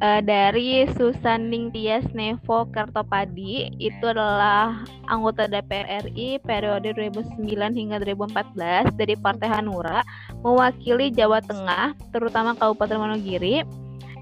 uh, 0.00 0.20
dari 0.24 0.88
Susaning 0.96 1.70
Tias 1.70 2.06
Nevo 2.16 2.66
Kertopadi 2.70 3.70
itu 3.78 4.04
adalah 4.04 4.82
anggota 5.06 5.46
DPR 5.46 6.08
RI 6.10 6.40
periode 6.42 6.96
2009 6.96 7.44
hingga 7.74 7.96
2014 8.02 8.96
dari 8.96 9.14
Partai 9.14 9.48
Hanura 9.50 10.00
mewakili 10.40 11.12
Jawa 11.12 11.44
Tengah 11.44 11.94
terutama 12.10 12.56
Kabupaten 12.56 12.98
Wonogiri 12.98 13.62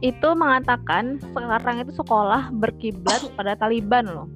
itu 0.02 0.28
mengatakan 0.34 1.22
sekarang 1.22 1.86
itu 1.86 1.92
sekolah 1.94 2.50
berkiblat 2.50 3.22
pada 3.38 3.54
Taliban 3.54 4.10
loh 4.10 4.28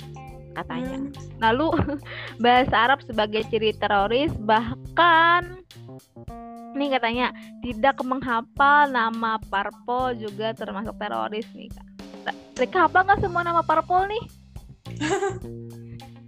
katanya. 0.57 0.97
Hmm. 0.97 1.12
Lalu 1.43 1.69
bahasa 2.45 2.75
Arab 2.88 3.05
sebagai 3.05 3.45
ciri 3.52 3.76
teroris 3.76 4.33
bahkan 4.40 5.61
nih 6.76 6.88
katanya 6.93 7.33
tidak 7.65 7.97
menghafal 8.05 8.91
nama 8.93 9.41
parpol 9.49 10.12
juga 10.17 10.53
termasuk 10.53 10.97
teroris 11.00 11.49
nih 11.57 11.73
kak. 11.73 11.87
Mereka 12.57 12.79
apa 12.91 12.99
nggak 13.07 13.21
semua 13.25 13.43
nama 13.47 13.62
parpol 13.65 14.09
nih? 14.11 14.25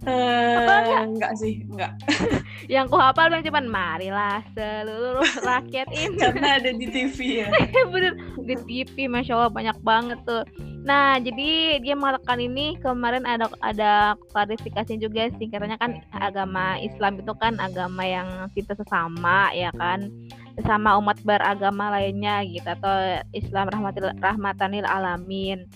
Uh, 0.09 1.05
enggak? 1.05 1.31
sih, 1.37 1.63
enggak. 1.69 1.93
yang 2.73 2.89
ku 2.89 2.97
hafal 2.97 3.29
yang 3.29 3.45
cuman 3.45 3.65
marilah 3.69 4.41
seluruh 4.57 5.25
rakyat 5.49 5.89
ini. 5.93 6.17
Karena 6.17 6.57
ada 6.57 6.71
di 6.73 6.85
TV 6.89 7.45
ya. 7.45 7.47
Bener 7.93 8.13
di 8.41 8.55
TV, 8.65 9.05
masya 9.05 9.37
Allah 9.37 9.53
banyak 9.53 9.77
banget 9.85 10.19
tuh. 10.25 10.43
Nah, 10.79 11.19
jadi 11.19 11.77
dia 11.83 11.93
mengatakan 11.93 12.39
ini 12.39 12.79
kemarin 12.79 13.27
ada 13.27 13.51
ada 13.59 14.15
klarifikasi 14.31 14.95
juga 14.95 15.27
sih 15.35 15.51
karena 15.51 15.75
kan 15.75 15.99
agama 16.15 16.79
Islam 16.79 17.19
itu 17.19 17.33
kan 17.35 17.59
agama 17.59 18.01
yang 18.07 18.47
kita 18.55 18.73
sesama 18.79 19.51
ya 19.51 19.75
kan 19.75 20.07
sama 20.63 20.99
umat 20.99 21.19
beragama 21.23 21.91
lainnya 21.91 22.43
gitu 22.47 22.67
atau 22.67 23.23
Islam 23.31 23.71
rahmatil 23.71 24.11
rahmatanil 24.19 24.87
alamin 24.87 25.67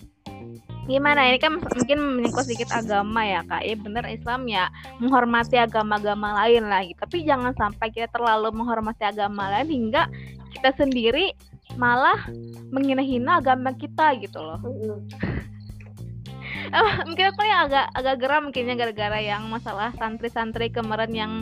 gimana? 0.84 1.28
Ini 1.28 1.38
kan 1.40 1.58
mungkin 1.60 1.98
menyingkut 2.20 2.44
sedikit 2.44 2.70
agama 2.72 3.24
ya 3.24 3.40
kak. 3.44 3.62
Ya 3.64 3.74
bener 3.76 4.04
Islam 4.08 4.46
ya 4.48 4.68
menghormati 5.00 5.56
agama-agama 5.56 6.44
lain 6.44 6.68
lagi. 6.68 6.92
Tapi 6.96 7.24
jangan 7.24 7.56
sampai 7.56 7.88
kita 7.90 8.08
terlalu 8.12 8.52
menghormati 8.52 9.04
agama 9.04 9.48
lain 9.48 9.68
hingga 9.68 10.08
kita 10.54 10.70
sendiri 10.76 11.34
malah 11.74 12.16
menghina-hina 12.70 13.40
agama 13.40 13.72
kita 13.74 14.14
gitu 14.20 14.38
loh. 14.38 14.60
Oh, 16.74 16.90
mungkin 17.08 17.26
aku 17.34 17.42
yang 17.42 17.60
agak 17.66 17.86
agak 17.96 18.14
geram 18.22 18.42
mungkinnya 18.48 18.74
gara-gara 18.78 19.18
yang 19.18 19.48
masalah 19.50 19.90
santri-santri 19.98 20.70
kemarin 20.70 21.12
yang 21.12 21.32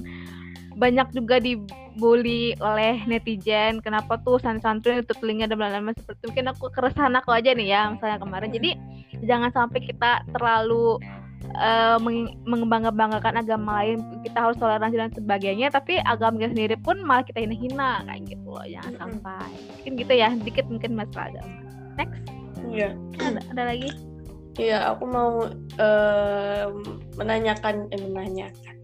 banyak 0.73 1.05
juga 1.13 1.37
dibully 1.37 2.57
oleh 2.59 3.05
netizen. 3.05 3.85
Kenapa 3.85 4.17
tuh 4.25 4.41
santri-santri 4.41 5.05
itu 5.05 5.13
telinga 5.21 5.51
dan 5.51 5.61
lain-lain 5.61 5.93
seperti 5.93 6.33
mungkin 6.33 6.47
aku 6.49 6.73
keresahan 6.73 7.13
aku 7.19 7.31
aja 7.35 7.53
nih 7.53 7.69
ya 7.69 7.93
misalnya 7.93 8.19
kemarin. 8.23 8.51
Jadi 8.51 8.71
jangan 9.23 9.51
sampai 9.55 9.81
kita 9.83 10.27
terlalu 10.35 10.99
uh, 11.59 11.99
mengembangkan 12.47 13.39
agama 13.39 13.83
lain 13.83 14.03
kita 14.23 14.39
harus 14.39 14.59
toleransi 14.59 14.97
dan 14.99 15.11
sebagainya 15.15 15.69
tapi 15.71 15.99
agama 16.03 16.39
kita 16.43 16.51
sendiri 16.55 16.77
pun 16.79 17.01
malah 17.03 17.25
kita 17.27 17.43
hina-hina 17.43 18.03
kayak 18.07 18.23
gitu 18.27 18.47
loh 18.47 18.67
jangan 18.67 18.95
sampai. 18.99 19.51
Mungkin 19.79 19.93
gitu 19.99 20.13
ya 20.15 20.29
sedikit 20.35 20.65
mungkin 20.71 20.91
masalah 20.99 21.31
agama 21.35 21.53
next. 21.97 22.23
Iya. 22.71 22.91
Ada, 23.19 23.41
ada 23.53 23.63
lagi? 23.75 23.91
Iya, 24.61 24.93
aku 24.93 25.05
mau 25.09 25.49
uh, 25.81 26.65
menanyakan, 27.17 27.89
eh, 27.89 28.01
menanyakan. 28.05 28.77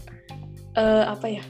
Uh, 0.72 1.05
apa 1.12 1.27
ya? 1.29 1.44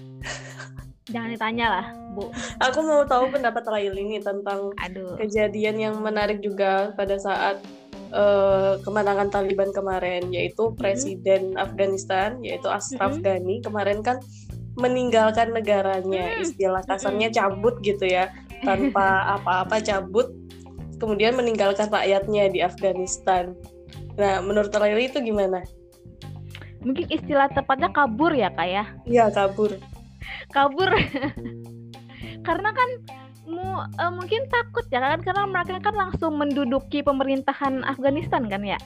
Jangan 1.12 1.30
ditanya 1.30 1.66
lah, 1.70 1.86
Bu. 2.12 2.28
Aku 2.58 2.82
mau 2.82 3.06
tahu 3.06 3.30
pendapat 3.30 3.62
Raili 3.64 4.02
ini 4.02 4.18
tentang 4.18 4.74
Aduh. 4.82 5.14
kejadian 5.16 5.76
yang 5.78 5.94
menarik 6.02 6.42
juga 6.42 6.90
pada 6.98 7.14
saat 7.16 7.62
uh, 8.12 8.80
kemenangan 8.82 9.28
Taliban 9.32 9.70
kemarin, 9.70 10.28
yaitu 10.32 10.68
mm-hmm. 10.68 10.78
Presiden 10.78 11.42
Afghanistan, 11.56 12.38
yaitu 12.44 12.68
Ashraf 12.68 13.18
mm-hmm. 13.18 13.24
Ghani 13.24 13.56
kemarin 13.64 14.00
kan 14.00 14.18
meninggalkan 14.78 15.50
negaranya, 15.52 16.38
mm-hmm. 16.38 16.44
istilah 16.44 16.82
kasarnya 16.86 17.28
cabut 17.34 17.80
gitu 17.82 18.06
ya, 18.06 18.30
tanpa 18.62 19.22
apa-apa 19.40 19.82
cabut, 19.82 20.30
kemudian 21.02 21.34
meninggalkan 21.34 21.90
rakyatnya 21.90 22.50
di 22.52 22.60
Afghanistan. 22.62 23.54
Nah, 24.18 24.42
menurut 24.42 24.74
Raili 24.74 25.10
itu 25.10 25.22
gimana? 25.22 25.62
Mungkin 26.82 27.10
istilah 27.10 27.50
tepatnya 27.50 27.90
kabur 27.90 28.30
ya, 28.34 28.50
Kak 28.54 28.68
ya? 28.70 28.84
Iya, 29.06 29.30
kabur 29.34 29.74
kabur 30.54 30.90
karena 32.46 32.70
kan 32.72 32.90
mu, 33.48 33.80
uh, 33.80 34.12
mungkin 34.12 34.46
takut 34.52 34.84
ya 34.92 35.00
kan? 35.00 35.24
Karena 35.24 35.48
mereka 35.48 35.80
kan 35.80 35.96
langsung 35.96 36.36
menduduki 36.36 37.00
pemerintahan 37.00 37.82
Afghanistan 37.88 38.46
kan 38.46 38.62
ya? 38.62 38.78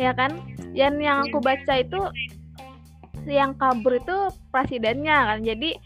Ya 0.00 0.10
kan? 0.16 0.40
Yang 0.74 0.94
yang 1.04 1.18
aku 1.28 1.38
baca 1.38 1.78
itu 1.78 2.00
yang 3.28 3.54
kabur 3.56 4.00
itu 4.00 4.16
presidennya 4.50 5.36
kan? 5.36 5.38
Jadi 5.44 5.76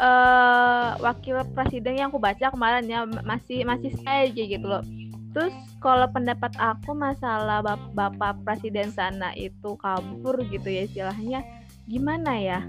uh, 0.00 0.96
wakil 1.00 1.44
presiden 1.52 2.00
yang 2.00 2.08
aku 2.10 2.18
baca 2.18 2.50
kemarin 2.52 2.88
ya 2.88 3.04
masih 3.04 3.64
masih 3.68 3.92
saya 4.02 4.28
aja 4.28 4.42
gitu 4.48 4.66
loh. 4.66 4.84
Terus 5.32 5.54
kalau 5.80 6.04
pendapat 6.12 6.52
aku 6.60 6.92
masalah 6.92 7.64
bap 7.64 7.80
bapak 7.96 8.36
presiden 8.44 8.92
sana 8.92 9.32
itu 9.32 9.76
kabur 9.80 10.36
gitu 10.52 10.68
ya 10.68 10.84
istilahnya 10.84 11.40
gimana 11.88 12.36
ya? 12.36 12.60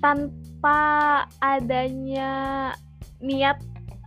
Tanpa 0.00 0.80
adanya 1.40 2.72
niat 3.20 3.60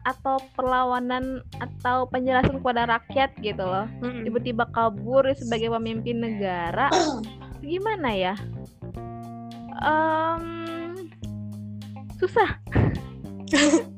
atau 0.04 0.40
perlawanan 0.56 1.40
atau 1.60 2.08
penjelasan 2.12 2.60
kepada 2.60 2.88
rakyat 2.88 3.32
gitu 3.40 3.64
loh. 3.64 3.88
Tiba-tiba 4.00 4.68
kabur 4.72 5.28
sebagai 5.36 5.72
pemimpin 5.72 6.20
negara. 6.20 6.92
Gimana 7.64 8.12
ya? 8.12 8.36
Um, 9.80 11.08
susah. 12.20 12.60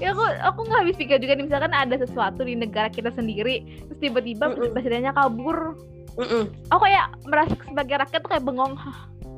Ya 0.00 0.16
aku 0.16 0.24
aku 0.24 0.60
nggak 0.64 0.80
habis 0.80 0.96
pikir 0.96 1.20
juga 1.20 1.36
nih 1.36 1.44
misalkan 1.44 1.76
ada 1.76 1.92
sesuatu 2.00 2.40
di 2.40 2.56
negara 2.56 2.88
kita 2.88 3.12
sendiri 3.12 3.84
terus 3.84 4.00
tiba-tiba 4.00 4.48
mm 4.48 4.56
-mm. 4.56 4.72
presidennya 4.72 5.12
kabur. 5.12 5.76
Mm 6.16 6.24
-mm. 6.26 6.42
aku 6.72 6.82
kayak 6.88 7.06
merasa 7.28 7.54
sebagai 7.68 8.00
rakyat 8.00 8.20
tuh 8.24 8.30
kayak 8.32 8.44
bengong. 8.48 8.74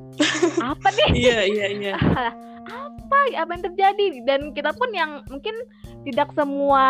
Apa 0.72 0.88
nih? 0.94 1.08
Iya 1.18 1.38
iya 1.50 1.66
iya. 1.66 1.94
Apa 2.78 3.01
apa 3.36 3.50
yang 3.54 3.64
terjadi 3.64 4.06
dan 4.26 4.40
kita 4.52 4.70
pun 4.74 4.90
yang 4.92 5.24
mungkin 5.28 5.54
tidak 6.02 6.34
semua 6.34 6.86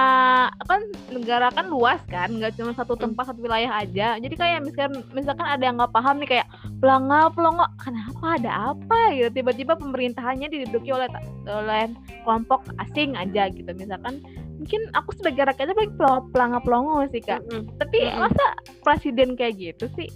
kan 0.64 0.80
negara 1.12 1.52
kan 1.52 1.68
luas 1.68 2.00
kan 2.08 2.32
nggak 2.32 2.56
cuma 2.56 2.72
satu 2.72 2.96
hmm. 2.96 3.02
tempat 3.08 3.24
satu 3.28 3.44
wilayah 3.44 3.85
aja 3.85 4.16
jadi 4.16 4.35
kayak 4.35 4.58
misalkan 4.64 5.04
misalkan 5.12 5.46
ada 5.46 5.62
yang 5.62 5.76
nggak 5.76 5.92
paham 5.92 6.16
nih 6.22 6.28
kayak 6.38 6.48
pelangga 6.80 7.28
pelongo 7.37 7.66
kenapa 7.76 8.26
ada 8.40 8.52
apa 8.72 9.00
gitu 9.12 9.28
tiba-tiba 9.42 9.76
pemerintahannya 9.76 10.48
diduduki 10.48 10.90
oleh 10.90 11.08
oleh 11.44 11.92
kelompok 12.24 12.64
asing 12.80 13.12
aja 13.18 13.52
gitu 13.52 13.68
misalkan 13.76 14.24
mungkin 14.56 14.80
aku 14.94 15.11
sebagai 15.18 15.50
rakyatnya 15.52 15.76
paling 15.76 15.94
pelangga 16.32 16.61
pelongo 16.64 17.04
sih 17.12 17.20
kak 17.20 17.42
mm 17.44 17.50
-hmm. 17.52 17.64
tapi 17.82 17.98
mm 18.00 18.08
-hmm. 18.08 18.20
masa 18.24 18.44
presiden 18.80 19.37
kayak 19.37 19.61
gitu 19.61 19.87
sih 19.98 20.08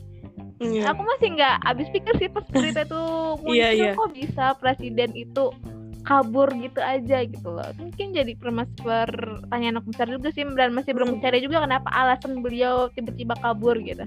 yeah. 0.60 0.88
aku 0.92 1.02
masih 1.04 1.28
nggak 1.36 1.56
habis 1.64 1.88
pikir 1.92 2.14
sih 2.16 2.28
pas 2.32 2.46
berita 2.48 2.88
itu 2.88 3.02
muncul 3.42 3.56
yeah, 3.56 3.72
yeah. 3.72 3.92
kok 3.92 4.10
bisa 4.16 4.56
presiden 4.56 5.10
itu 5.12 5.52
kabur 6.06 6.48
gitu 6.54 6.78
aja 6.78 7.26
gitu 7.26 7.48
loh. 7.50 7.66
Mungkin 7.76 8.14
jadi 8.14 8.32
pertanyaan 8.38 9.82
aku 9.82 9.90
besar 9.90 10.06
juga 10.06 10.30
sih 10.30 10.46
dan 10.54 10.70
masih 10.70 10.94
belum 10.94 11.18
mencari 11.18 11.42
juga 11.42 11.66
kenapa 11.66 11.90
alasan 11.90 12.38
beliau 12.40 12.86
tiba-tiba 12.94 13.34
kabur 13.42 13.74
gitu. 13.82 14.06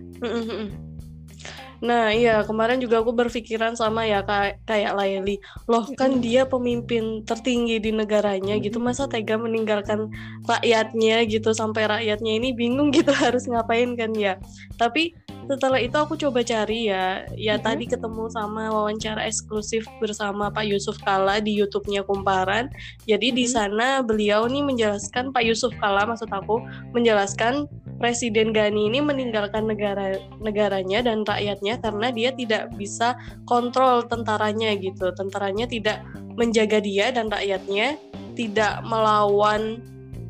Nah 1.79 2.11
iya 2.11 2.43
kemarin 2.43 2.83
juga 2.83 2.99
aku 2.99 3.15
berpikiran 3.15 3.71
sama 3.75 4.03
ya 4.03 4.19
kayak 4.23 4.59
kayak 4.67 4.95
Laili. 4.95 5.39
Loh 5.67 5.87
kan 5.95 6.19
dia 6.19 6.43
pemimpin 6.43 7.23
tertinggi 7.23 7.79
di 7.79 7.91
negaranya 7.95 8.59
gitu 8.59 8.83
Masa 8.83 9.07
tega 9.07 9.39
meninggalkan 9.39 10.11
rakyatnya 10.43 11.23
gitu 11.31 11.55
Sampai 11.55 11.87
rakyatnya 11.87 12.35
ini 12.35 12.51
bingung 12.51 12.91
gitu 12.91 13.15
harus 13.23 13.47
ngapain 13.47 13.95
kan 13.95 14.11
ya? 14.15 14.35
Tapi 14.75 15.15
setelah 15.49 15.81
itu 15.81 15.97
aku 15.97 16.13
coba 16.13 16.45
cari 16.45 16.93
ya 16.93 17.25
ya 17.33 17.57
mm-hmm. 17.57 17.65
tadi 17.65 17.83
ketemu 17.89 18.29
sama 18.29 18.69
wawancara 18.69 19.25
eksklusif 19.25 19.81
bersama 19.97 20.53
Pak 20.53 20.61
Yusuf 20.69 21.01
Kala 21.01 21.41
di 21.41 21.57
YouTube-nya 21.57 22.05
Kumparan 22.05 22.69
jadi 23.09 23.33
mm-hmm. 23.33 23.41
di 23.41 23.45
sana 23.49 23.87
beliau 24.05 24.45
nih 24.45 24.61
menjelaskan 24.61 25.33
Pak 25.33 25.41
Yusuf 25.41 25.73
Kala 25.81 26.05
maksud 26.05 26.29
aku 26.29 26.61
menjelaskan 26.93 27.65
Presiden 27.97 28.53
Gani 28.53 28.93
ini 28.93 29.01
meninggalkan 29.01 29.65
negara 29.65 30.21
negaranya 30.37 31.01
dan 31.01 31.25
rakyatnya 31.25 31.81
karena 31.81 32.07
dia 32.13 32.29
tidak 32.29 32.69
bisa 32.77 33.17
kontrol 33.49 34.05
tentaranya 34.05 34.77
gitu 34.77 35.09
tentaranya 35.17 35.65
tidak 35.65 36.05
menjaga 36.37 36.77
dia 36.77 37.09
dan 37.09 37.25
rakyatnya 37.25 37.97
tidak 38.37 38.85
melawan 38.85 39.81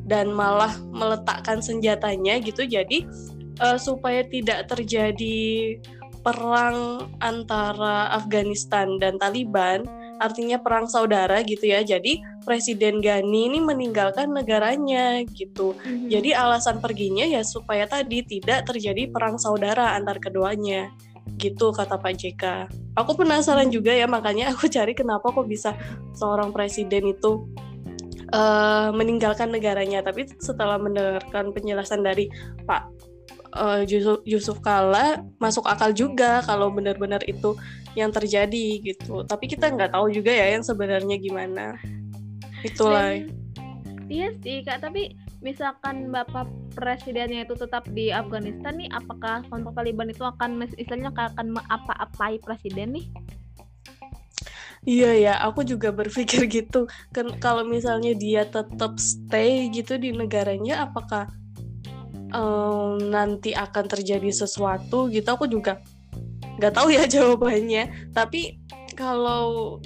dan 0.08 0.32
malah 0.32 0.74
meletakkan 0.90 1.62
senjatanya 1.62 2.42
gitu 2.42 2.66
jadi 2.66 3.06
uh, 3.60 3.78
supaya 3.78 4.24
tidak 4.26 4.66
terjadi 4.72 5.78
perang 6.20 7.08
antara 7.24 8.12
Afghanistan 8.12 9.00
dan 9.00 9.16
Taliban, 9.16 9.88
artinya 10.20 10.60
perang 10.60 10.84
saudara 10.84 11.40
gitu 11.40 11.64
ya. 11.64 11.80
Jadi 11.80 12.20
Presiden 12.44 13.00
Ghani 13.00 13.52
ini 13.52 13.58
meninggalkan 13.60 14.32
negaranya 14.32 15.24
gitu. 15.32 15.72
Mm-hmm. 15.80 16.08
Jadi 16.12 16.30
alasan 16.36 16.80
perginya 16.80 17.24
ya 17.24 17.40
supaya 17.40 17.88
tadi 17.88 18.20
tidak 18.24 18.68
terjadi 18.68 19.08
perang 19.08 19.40
saudara 19.40 19.96
antar 19.96 20.20
keduanya. 20.20 20.92
Gitu 21.40 21.72
kata 21.72 21.96
Pak 21.96 22.14
JK. 22.20 22.44
Aku 23.00 23.16
penasaran 23.16 23.72
mhm. 23.72 23.74
juga 23.80 23.92
ya 23.96 24.04
makanya 24.04 24.52
aku 24.52 24.68
cari 24.68 24.92
kenapa 24.92 25.32
kok 25.32 25.48
bisa 25.48 25.72
seorang 26.12 26.52
presiden 26.52 27.16
itu 27.16 27.48
uh, 28.34 28.92
meninggalkan 28.92 29.48
negaranya. 29.48 30.04
Tapi 30.04 30.28
setelah 30.36 30.76
mendengarkan 30.76 31.52
penjelasan 31.56 32.04
dari 32.04 32.28
Pak 32.68 32.99
uh, 33.54 33.82
Yusuf, 33.84 34.22
Yusuf 34.26 34.58
Kala 34.62 35.22
masuk 35.42 35.66
akal 35.66 35.90
juga 35.94 36.42
kalau 36.46 36.70
benar-benar 36.70 37.22
itu 37.26 37.54
yang 37.98 38.14
terjadi 38.14 38.80
gitu. 38.82 39.26
Tapi 39.26 39.50
kita 39.50 39.70
nggak 39.70 39.94
tahu 39.94 40.10
juga 40.10 40.30
ya 40.30 40.54
yang 40.54 40.62
sebenarnya 40.62 41.16
gimana. 41.18 41.74
Itulah. 42.62 43.18
Dan, 43.18 43.30
iya 44.06 44.28
sih 44.42 44.62
kak. 44.62 44.84
Tapi 44.84 45.14
misalkan 45.40 46.12
bapak 46.12 46.46
presidennya 46.76 47.48
itu 47.48 47.56
tetap 47.56 47.88
di 47.90 48.12
Afghanistan 48.12 48.76
nih, 48.76 48.88
apakah 48.92 49.42
kelompok 49.48 49.74
Taliban 49.80 50.12
itu 50.12 50.22
akan 50.22 50.64
istilahnya 50.76 51.10
akan 51.14 51.56
apa-apai 51.66 52.38
presiden 52.38 52.94
nih? 52.94 53.06
Iya 54.80 55.12
ya, 55.12 55.34
aku 55.44 55.60
juga 55.60 55.92
berpikir 55.92 56.48
gitu. 56.56 56.88
Kan 57.12 57.36
kalau 57.36 57.66
misalnya 57.68 58.16
dia 58.16 58.48
tetap 58.48 58.96
stay 58.96 59.68
gitu 59.68 60.00
di 60.00 60.12
negaranya, 60.16 60.88
apakah 60.88 61.28
um, 62.34 62.98
nanti 62.98 63.54
akan 63.54 63.84
terjadi 63.86 64.30
sesuatu 64.30 65.10
gitu 65.10 65.26
aku 65.26 65.46
juga 65.50 65.82
nggak 66.60 66.74
tahu 66.74 66.88
ya 66.92 67.04
jawabannya. 67.20 68.12
Tapi 68.12 68.60
kalau 68.94 69.78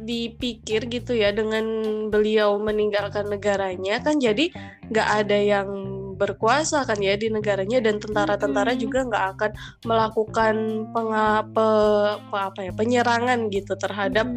dipikir 0.00 0.88
gitu 0.88 1.12
ya 1.12 1.28
dengan 1.28 1.64
beliau 2.08 2.56
meninggalkan 2.56 3.28
negaranya 3.28 4.00
kan 4.00 4.16
jadi 4.16 4.48
nggak 4.88 5.08
ada 5.24 5.38
yang 5.38 5.68
berkuasa 6.16 6.84
kan 6.84 7.00
ya 7.00 7.16
di 7.16 7.32
negaranya 7.32 7.80
dan 7.80 7.96
tentara-tentara 7.96 8.76
juga 8.76 9.04
nggak 9.08 9.24
akan 9.36 9.50
melakukan 9.88 10.56
pengape 10.92 11.72
apa 12.32 12.60
ya 12.60 12.72
penyerangan 12.76 13.48
gitu 13.48 13.72
terhadap 13.76 14.28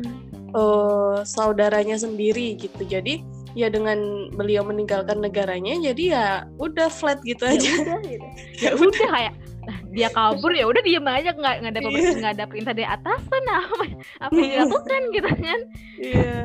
uh, 0.56 1.23
saudaranya 1.28 1.99
sendiri 1.99 2.56
gitu. 2.56 2.88
Jadi 2.88 3.23
ya 3.53 3.69
dengan 3.69 4.29
beliau 4.33 4.65
meninggalkan 4.65 5.21
negaranya 5.21 5.77
jadi 5.93 6.03
ya 6.03 6.25
udah 6.57 6.89
flat 6.89 7.21
gitu 7.21 7.45
ya 7.45 7.53
aja. 7.57 7.69
udah, 7.69 7.99
gitu. 8.11 8.27
ya 8.65 8.71
udah. 8.73 9.07
kayak 9.13 9.33
nah, 9.63 9.77
dia 9.93 10.09
kabur 10.09 10.51
ya 10.51 10.65
udah 10.65 10.81
diem 10.81 11.05
aja 11.05 11.29
nggak 11.37 11.55
nggak 11.61 11.71
ada 11.77 11.81
yeah. 11.85 12.13
nggak 12.17 12.33
ada 12.33 12.45
perintah 12.49 12.73
dari 12.73 12.87
atasan 12.89 13.43
apa 13.45 13.85
apa 14.25 14.37
yang 14.37 14.49
dilakukan 14.49 15.01
gitu 15.13 15.29
kan. 15.29 15.59
Iya. 16.01 16.37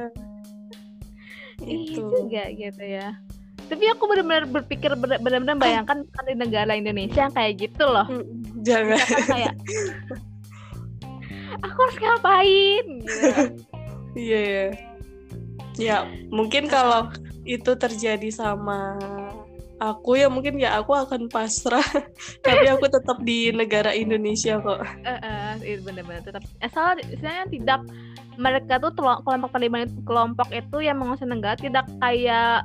Iya 1.58 1.90
juga 1.96 2.42
gitu 2.54 2.84
ya. 2.84 3.08
Tapi 3.68 3.84
aku 3.92 4.08
benar-benar 4.08 4.48
berpikir 4.48 4.90
benar-benar 4.96 5.56
bayangkan 5.60 6.04
kan 6.08 6.24
di 6.28 6.34
negara 6.36 6.72
Indonesia 6.76 7.28
yang 7.28 7.34
kayak 7.34 7.52
gitu 7.56 7.84
loh. 7.84 8.06
Jangan. 8.64 9.00
Kayak 9.26 9.54
aku 11.66 11.78
harus 11.82 11.98
ngapain? 11.98 12.86
Gitu. 13.02 13.42
iya 14.16 14.40
yeah, 14.40 14.88
ya 15.78 16.04
mungkin 16.28 16.66
kalau 16.66 17.08
itu 17.46 17.72
terjadi 17.78 18.28
sama 18.28 18.98
aku 19.78 20.18
ya 20.18 20.26
mungkin 20.26 20.58
ya 20.58 20.78
aku 20.82 20.92
akan 20.94 21.30
pasrah. 21.30 21.86
Tapi 22.46 22.66
aku 22.68 22.90
tetap 22.90 23.22
di 23.22 23.54
negara 23.54 23.94
Indonesia 23.94 24.58
kok. 24.58 24.82
Uh, 25.06 25.10
uh, 25.22 25.50
itu 25.62 25.80
benar-benar 25.86 26.22
tetap 26.26 26.42
asal 26.60 26.98
istilahnya 26.98 27.46
tidak 27.48 27.80
mereka 28.38 28.78
tuh 28.78 28.94
kelompok 28.94 29.50
Taliban 29.50 29.90
kelompok 30.06 30.48
itu 30.54 30.78
yang 30.82 31.02
menguasai 31.02 31.26
negara 31.26 31.58
tidak 31.58 31.86
kayak 31.98 32.62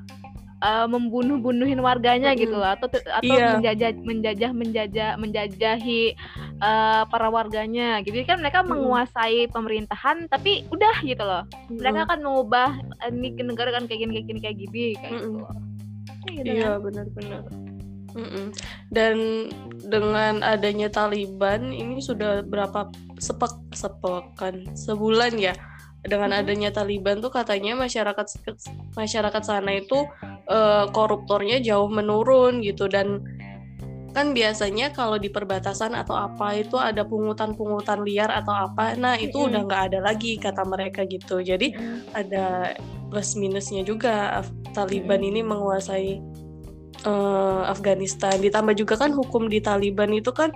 uh, 0.63 0.88
membunuh-bunuhin 0.88 1.78
warganya 1.84 2.32
mm 2.32 2.36
-hmm. 2.39 2.43
gitu 2.47 2.58
atau 2.63 2.88
atau 2.88 3.36
yeah. 3.36 3.60
menjajah 3.60 3.91
menjajah 3.99 4.52
menjajah 4.56 5.10
menjajahi 5.19 6.15
uh, 6.63 7.04
para 7.12 7.28
warganya 7.28 7.99
gitu 8.08 8.15
kan 8.23 8.39
mereka 8.39 8.63
mm 8.63 8.71
-hmm. 8.71 8.80
menguasai 8.80 9.52
pemerintahan 9.52 10.32
tapi 10.32 10.63
udah 10.71 10.95
gitu 11.04 11.23
loh 11.23 11.43
mereka 11.67 11.91
mm 11.91 11.99
-hmm. 11.99 12.08
akan 12.08 12.19
mengubah 12.23 12.69
ini 13.12 13.28
negara 13.43 13.69
kan 13.76 13.84
kayak 13.86 14.08
gini 14.08 14.12
kayak 14.15 14.26
gini 14.26 14.39
kayak 14.39 14.58
gini 14.58 14.86
kayak 14.95 15.12
mm 15.12 15.21
-hmm. 15.21 15.36
gitu, 16.23 16.39
gitu 16.39 16.52
iya 16.56 16.71
kan? 16.71 16.80
benar-benar 16.80 17.41
mm 18.15 18.28
-mm. 18.30 18.45
dan 18.95 19.15
dengan 19.84 20.34
adanya 20.45 20.88
Taliban 20.88 21.76
ini 21.76 21.99
sudah 21.99 22.45
berapa 22.47 22.88
sepek 23.19 23.54
sepekan 23.76 24.63
sebulan 24.78 25.36
ya 25.36 25.54
dengan 26.04 26.36
adanya 26.36 26.67
Taliban 26.67 27.23
tuh 27.23 27.32
katanya 27.32 27.80
masyarakat 27.80 28.28
masyarakat 28.99 29.43
sana 29.43 29.71
itu 29.80 30.04
uh, 30.47 30.89
koruptornya 30.91 31.60
jauh 31.63 31.88
menurun 31.91 32.63
gitu. 32.63 32.88
Dan 32.88 33.23
kan 34.13 34.29
biasanya 34.32 34.93
kalau 34.93 35.17
di 35.17 35.27
perbatasan 35.34 35.97
atau 35.97 36.13
apa 36.13 36.53
itu 36.62 36.77
ada 36.77 37.01
pungutan-pungutan 37.01 38.06
liar 38.06 38.29
atau 38.29 38.53
apa 38.53 38.93
nah 38.93 39.17
itu 39.17 39.41
mm 39.41 39.47
udah 39.49 39.62
nggak 39.65 39.84
ada 39.89 39.99
lagi 40.06 40.38
kata 40.38 40.62
mereka 40.63 41.03
gitu. 41.10 41.41
Jadi 41.41 41.73
mm 41.73 42.13
ada 42.13 42.77
plus 43.10 43.34
minusnya 43.34 43.82
juga. 43.82 44.45
Taliban 44.73 45.21
mm 45.21 45.29
ini 45.34 45.41
menguasai 45.41 46.21
uh, 47.10 47.65
Afghanistan. 47.67 48.38
Ditambah 48.38 48.77
juga 48.77 48.95
kan 49.01 49.12
hukum 49.12 49.49
di 49.49 49.60
Taliban 49.60 50.13
itu 50.13 50.29
kan 50.29 50.53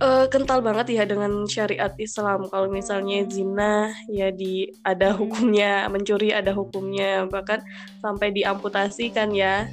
uh, 0.00 0.26
kental 0.26 0.64
banget 0.64 0.96
ya 0.96 1.04
dengan 1.06 1.44
syariat 1.46 1.92
Islam. 2.00 2.48
Kalau 2.48 2.72
misalnya 2.72 3.22
zina 3.28 3.92
ya 4.08 4.32
di 4.32 4.72
ada 4.82 5.14
hukumnya, 5.14 5.86
mencuri 5.92 6.32
ada 6.32 6.50
hukumnya, 6.56 7.28
bahkan 7.28 7.60
sampai 8.00 8.32
diamputasi 8.34 9.12
kan 9.12 9.30
ya. 9.30 9.68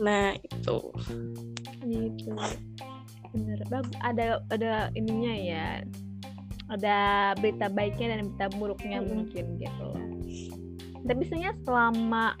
Nah, 0.00 0.32
itu. 0.40 0.78
Gitu. 1.84 2.32
Bener. 3.36 3.58
Ada 4.00 4.40
ada 4.50 4.72
ininya 4.96 5.34
ya. 5.36 5.66
Ada 6.70 6.98
berita 7.38 7.66
baiknya 7.68 8.16
dan 8.16 8.32
berita 8.32 8.46
buruknya 8.56 8.98
hmm. 9.04 9.08
mungkin 9.08 9.44
gitu. 9.60 9.88
Tapi 11.00 11.22
sebenarnya 11.26 11.54
selama 11.64 12.36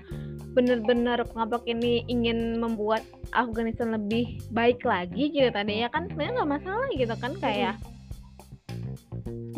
benar-benar 0.50 1.22
kelompok 1.30 1.62
ini 1.70 2.02
ingin 2.10 2.58
membuat 2.58 3.06
Afghanistan 3.32 3.94
lebih 3.94 4.42
baik 4.50 4.82
lagi 4.82 5.30
gitu 5.30 5.48
tadi 5.50 5.86
ya 5.86 5.88
kan 5.92 6.10
sebenarnya 6.10 6.42
nggak 6.42 6.52
masalah 6.60 6.88
gitu 6.94 7.14
kan 7.18 7.32
kayak 7.38 7.74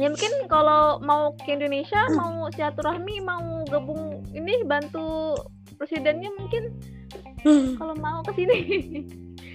ya 0.00 0.06
mungkin 0.08 0.32
kalau 0.48 0.98
mau 1.04 1.36
ke 1.36 1.52
Indonesia 1.52 2.08
mau 2.16 2.48
silaturahmi 2.52 3.20
mau 3.20 3.64
gabung 3.68 4.24
ini 4.32 4.64
bantu 4.64 5.36
presidennya 5.76 6.32
mungkin 6.38 6.72
kalau 7.78 7.94
mau 7.98 8.22
ke 8.22 8.32
sini. 8.38 8.58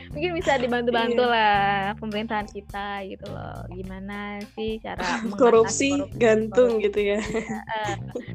Mungkin 0.08 0.40
bisa 0.40 0.58
dibantu-bantu 0.58 1.20
iya. 1.30 1.36
lah 1.36 1.94
pemerintahan 2.00 2.48
kita 2.50 3.06
gitu 3.06 3.28
loh. 3.28 3.60
Gimana 3.70 4.40
sih 4.56 4.80
cara 4.82 5.04
korupsi, 5.38 5.94
korupsi? 5.94 6.18
gantung 6.18 6.80
korupsi. 6.80 6.86
gitu 6.90 7.00
ya. 7.14 7.20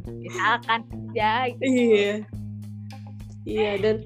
Misalkan 0.07 0.81
ya 1.16 1.49
gitu. 1.49 1.64
iya. 1.64 2.14
Iya 3.42 3.73
dan 3.83 3.97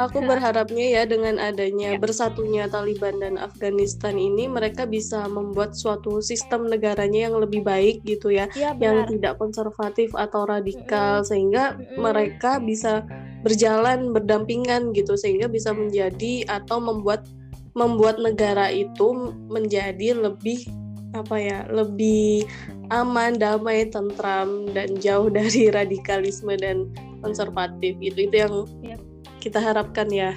aku 0.00 0.24
berharapnya 0.24 0.86
ya 0.96 1.02
dengan 1.04 1.36
adanya 1.36 1.94
ya. 1.94 2.00
bersatunya 2.00 2.64
Taliban 2.72 3.20
dan 3.20 3.36
Afghanistan 3.36 4.16
ini 4.16 4.48
mereka 4.48 4.88
bisa 4.88 5.28
membuat 5.28 5.76
suatu 5.76 6.24
sistem 6.24 6.72
negaranya 6.72 7.28
yang 7.28 7.36
lebih 7.36 7.60
baik 7.60 8.00
gitu 8.08 8.32
ya, 8.32 8.48
ya 8.56 8.72
yang 8.80 9.04
tidak 9.04 9.36
konservatif 9.36 10.08
atau 10.16 10.48
radikal 10.48 11.20
mm 11.20 11.22
-hmm. 11.22 11.28
sehingga 11.28 11.64
mm 11.70 11.76
-hmm. 11.76 11.98
mereka 12.00 12.52
bisa 12.58 13.04
berjalan 13.44 14.16
berdampingan 14.16 14.96
gitu 14.96 15.16
sehingga 15.20 15.48
bisa 15.48 15.76
menjadi 15.76 16.48
atau 16.48 16.80
membuat 16.80 17.28
membuat 17.76 18.18
negara 18.18 18.72
itu 18.72 19.32
menjadi 19.46 20.16
lebih 20.16 20.66
apa 21.14 21.36
ya 21.38 21.66
lebih 21.70 22.46
aman 22.90 23.38
damai 23.38 23.86
tentram 23.90 24.66
dan 24.70 24.98
jauh 24.98 25.30
dari 25.38 25.70
radikalisme 25.70 26.54
dan 26.58 26.90
konservatif 27.20 27.94
itu 28.00 28.26
itu 28.26 28.36
yang 28.36 28.54
yep. 28.82 29.09
Kita 29.40 29.58
harapkan 29.58 30.06
ya 30.12 30.36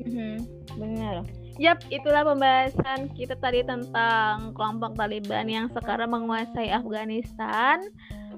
mm-hmm. 0.00 0.34
benar 0.78 1.26
Yap, 1.54 1.86
itulah 1.86 2.26
pembahasan 2.26 3.14
kita 3.14 3.38
tadi 3.38 3.62
tentang 3.62 4.50
kelompok 4.58 4.98
Taliban 4.98 5.46
yang 5.46 5.70
sekarang 5.70 6.10
menguasai 6.10 6.74
Afghanistan. 6.74 7.78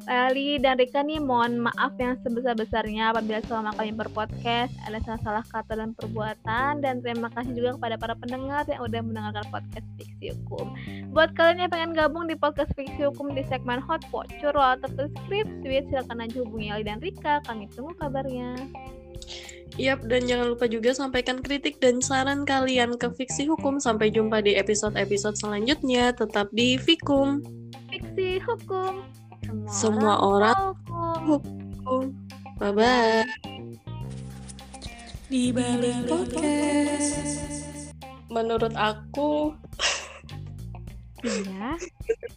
Ali 0.04 0.60
dan 0.60 0.76
Rika 0.76 1.00
nih 1.00 1.16
mohon 1.16 1.64
maaf 1.64 1.96
yang 1.96 2.20
sebesar-besarnya 2.20 3.16
apabila 3.16 3.40
selama 3.48 3.72
kami 3.72 3.96
berpodcast 3.96 4.76
ada 4.84 5.00
salah-salah 5.00 5.40
kata 5.48 5.72
dan 5.72 5.96
perbuatan 5.96 6.84
dan 6.84 7.00
terima 7.00 7.32
kasih 7.32 7.56
juga 7.56 7.80
kepada 7.80 7.96
para 7.96 8.14
pendengar 8.20 8.68
yang 8.68 8.84
udah 8.84 9.00
mendengarkan 9.00 9.48
podcast 9.48 9.88
Fiksi 9.96 10.36
Hukum. 10.36 10.76
Buat 11.16 11.32
kalian 11.32 11.64
yang 11.64 11.72
pengen 11.72 11.90
gabung 11.96 12.28
di 12.28 12.36
podcast 12.36 12.76
Fiksi 12.76 13.08
Hukum 13.08 13.32
di 13.32 13.40
segmen 13.48 13.80
Hotpot, 13.80 14.28
Curhat 14.36 14.84
atau 14.84 15.08
Script, 15.08 15.64
silakan 15.64 16.28
aja 16.28 16.44
hubungi 16.44 16.68
Ali 16.68 16.84
dan 16.84 17.00
Rika. 17.00 17.40
Kami 17.48 17.64
tunggu 17.72 17.96
kabarnya. 17.96 18.52
Yap, 19.76 20.08
dan 20.08 20.24
jangan 20.24 20.56
lupa 20.56 20.64
juga 20.64 20.96
sampaikan 20.96 21.44
kritik 21.44 21.76
dan 21.84 22.00
saran 22.00 22.48
kalian 22.48 22.96
ke 22.96 23.12
Fiksi 23.12 23.44
Hukum. 23.44 23.76
Sampai 23.76 24.08
jumpa 24.08 24.40
di 24.40 24.56
episode-episode 24.56 25.36
selanjutnya. 25.36 26.16
Tetap 26.16 26.48
di 26.56 26.80
Fikum. 26.80 27.44
Fiksi 27.92 28.40
Hukum. 28.40 29.04
Semua, 29.44 29.68
Semua 29.68 30.14
orang, 30.24 30.58
orang 30.88 31.20
hukum. 31.28 32.02
Bye-bye. 32.56 33.28
Di 35.28 35.52
balik 35.52 36.08
podcast. 36.08 37.20
Menurut 38.32 38.72
aku 38.74 39.52
Iya. 41.26 41.74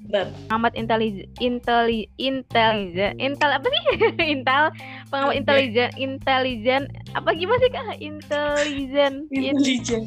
Pengamat 0.10 0.73
intelijen, 0.73 1.29
inteli, 1.38 2.10
intelijen, 2.17 3.13
intel 3.21 3.51
apa 3.53 3.67
sih? 3.69 3.84
intel, 4.34 4.73
pengamat 5.13 5.34
okay. 5.34 5.39
intelijen, 5.39 5.89
intelijen, 5.97 6.84
apa 7.13 7.29
gimana 7.38 7.62
sih 7.62 7.71
kak? 7.71 7.97
Intelijen. 8.01 9.13
Intelijen. 9.29 10.03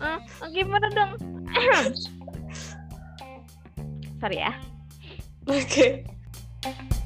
Uh, 0.00 0.20
gimana 0.52 0.88
dong? 0.92 1.12
Sorry 4.20 4.40
ya. 4.40 4.52
Oke. 5.46 6.02
Okay. 6.64 6.96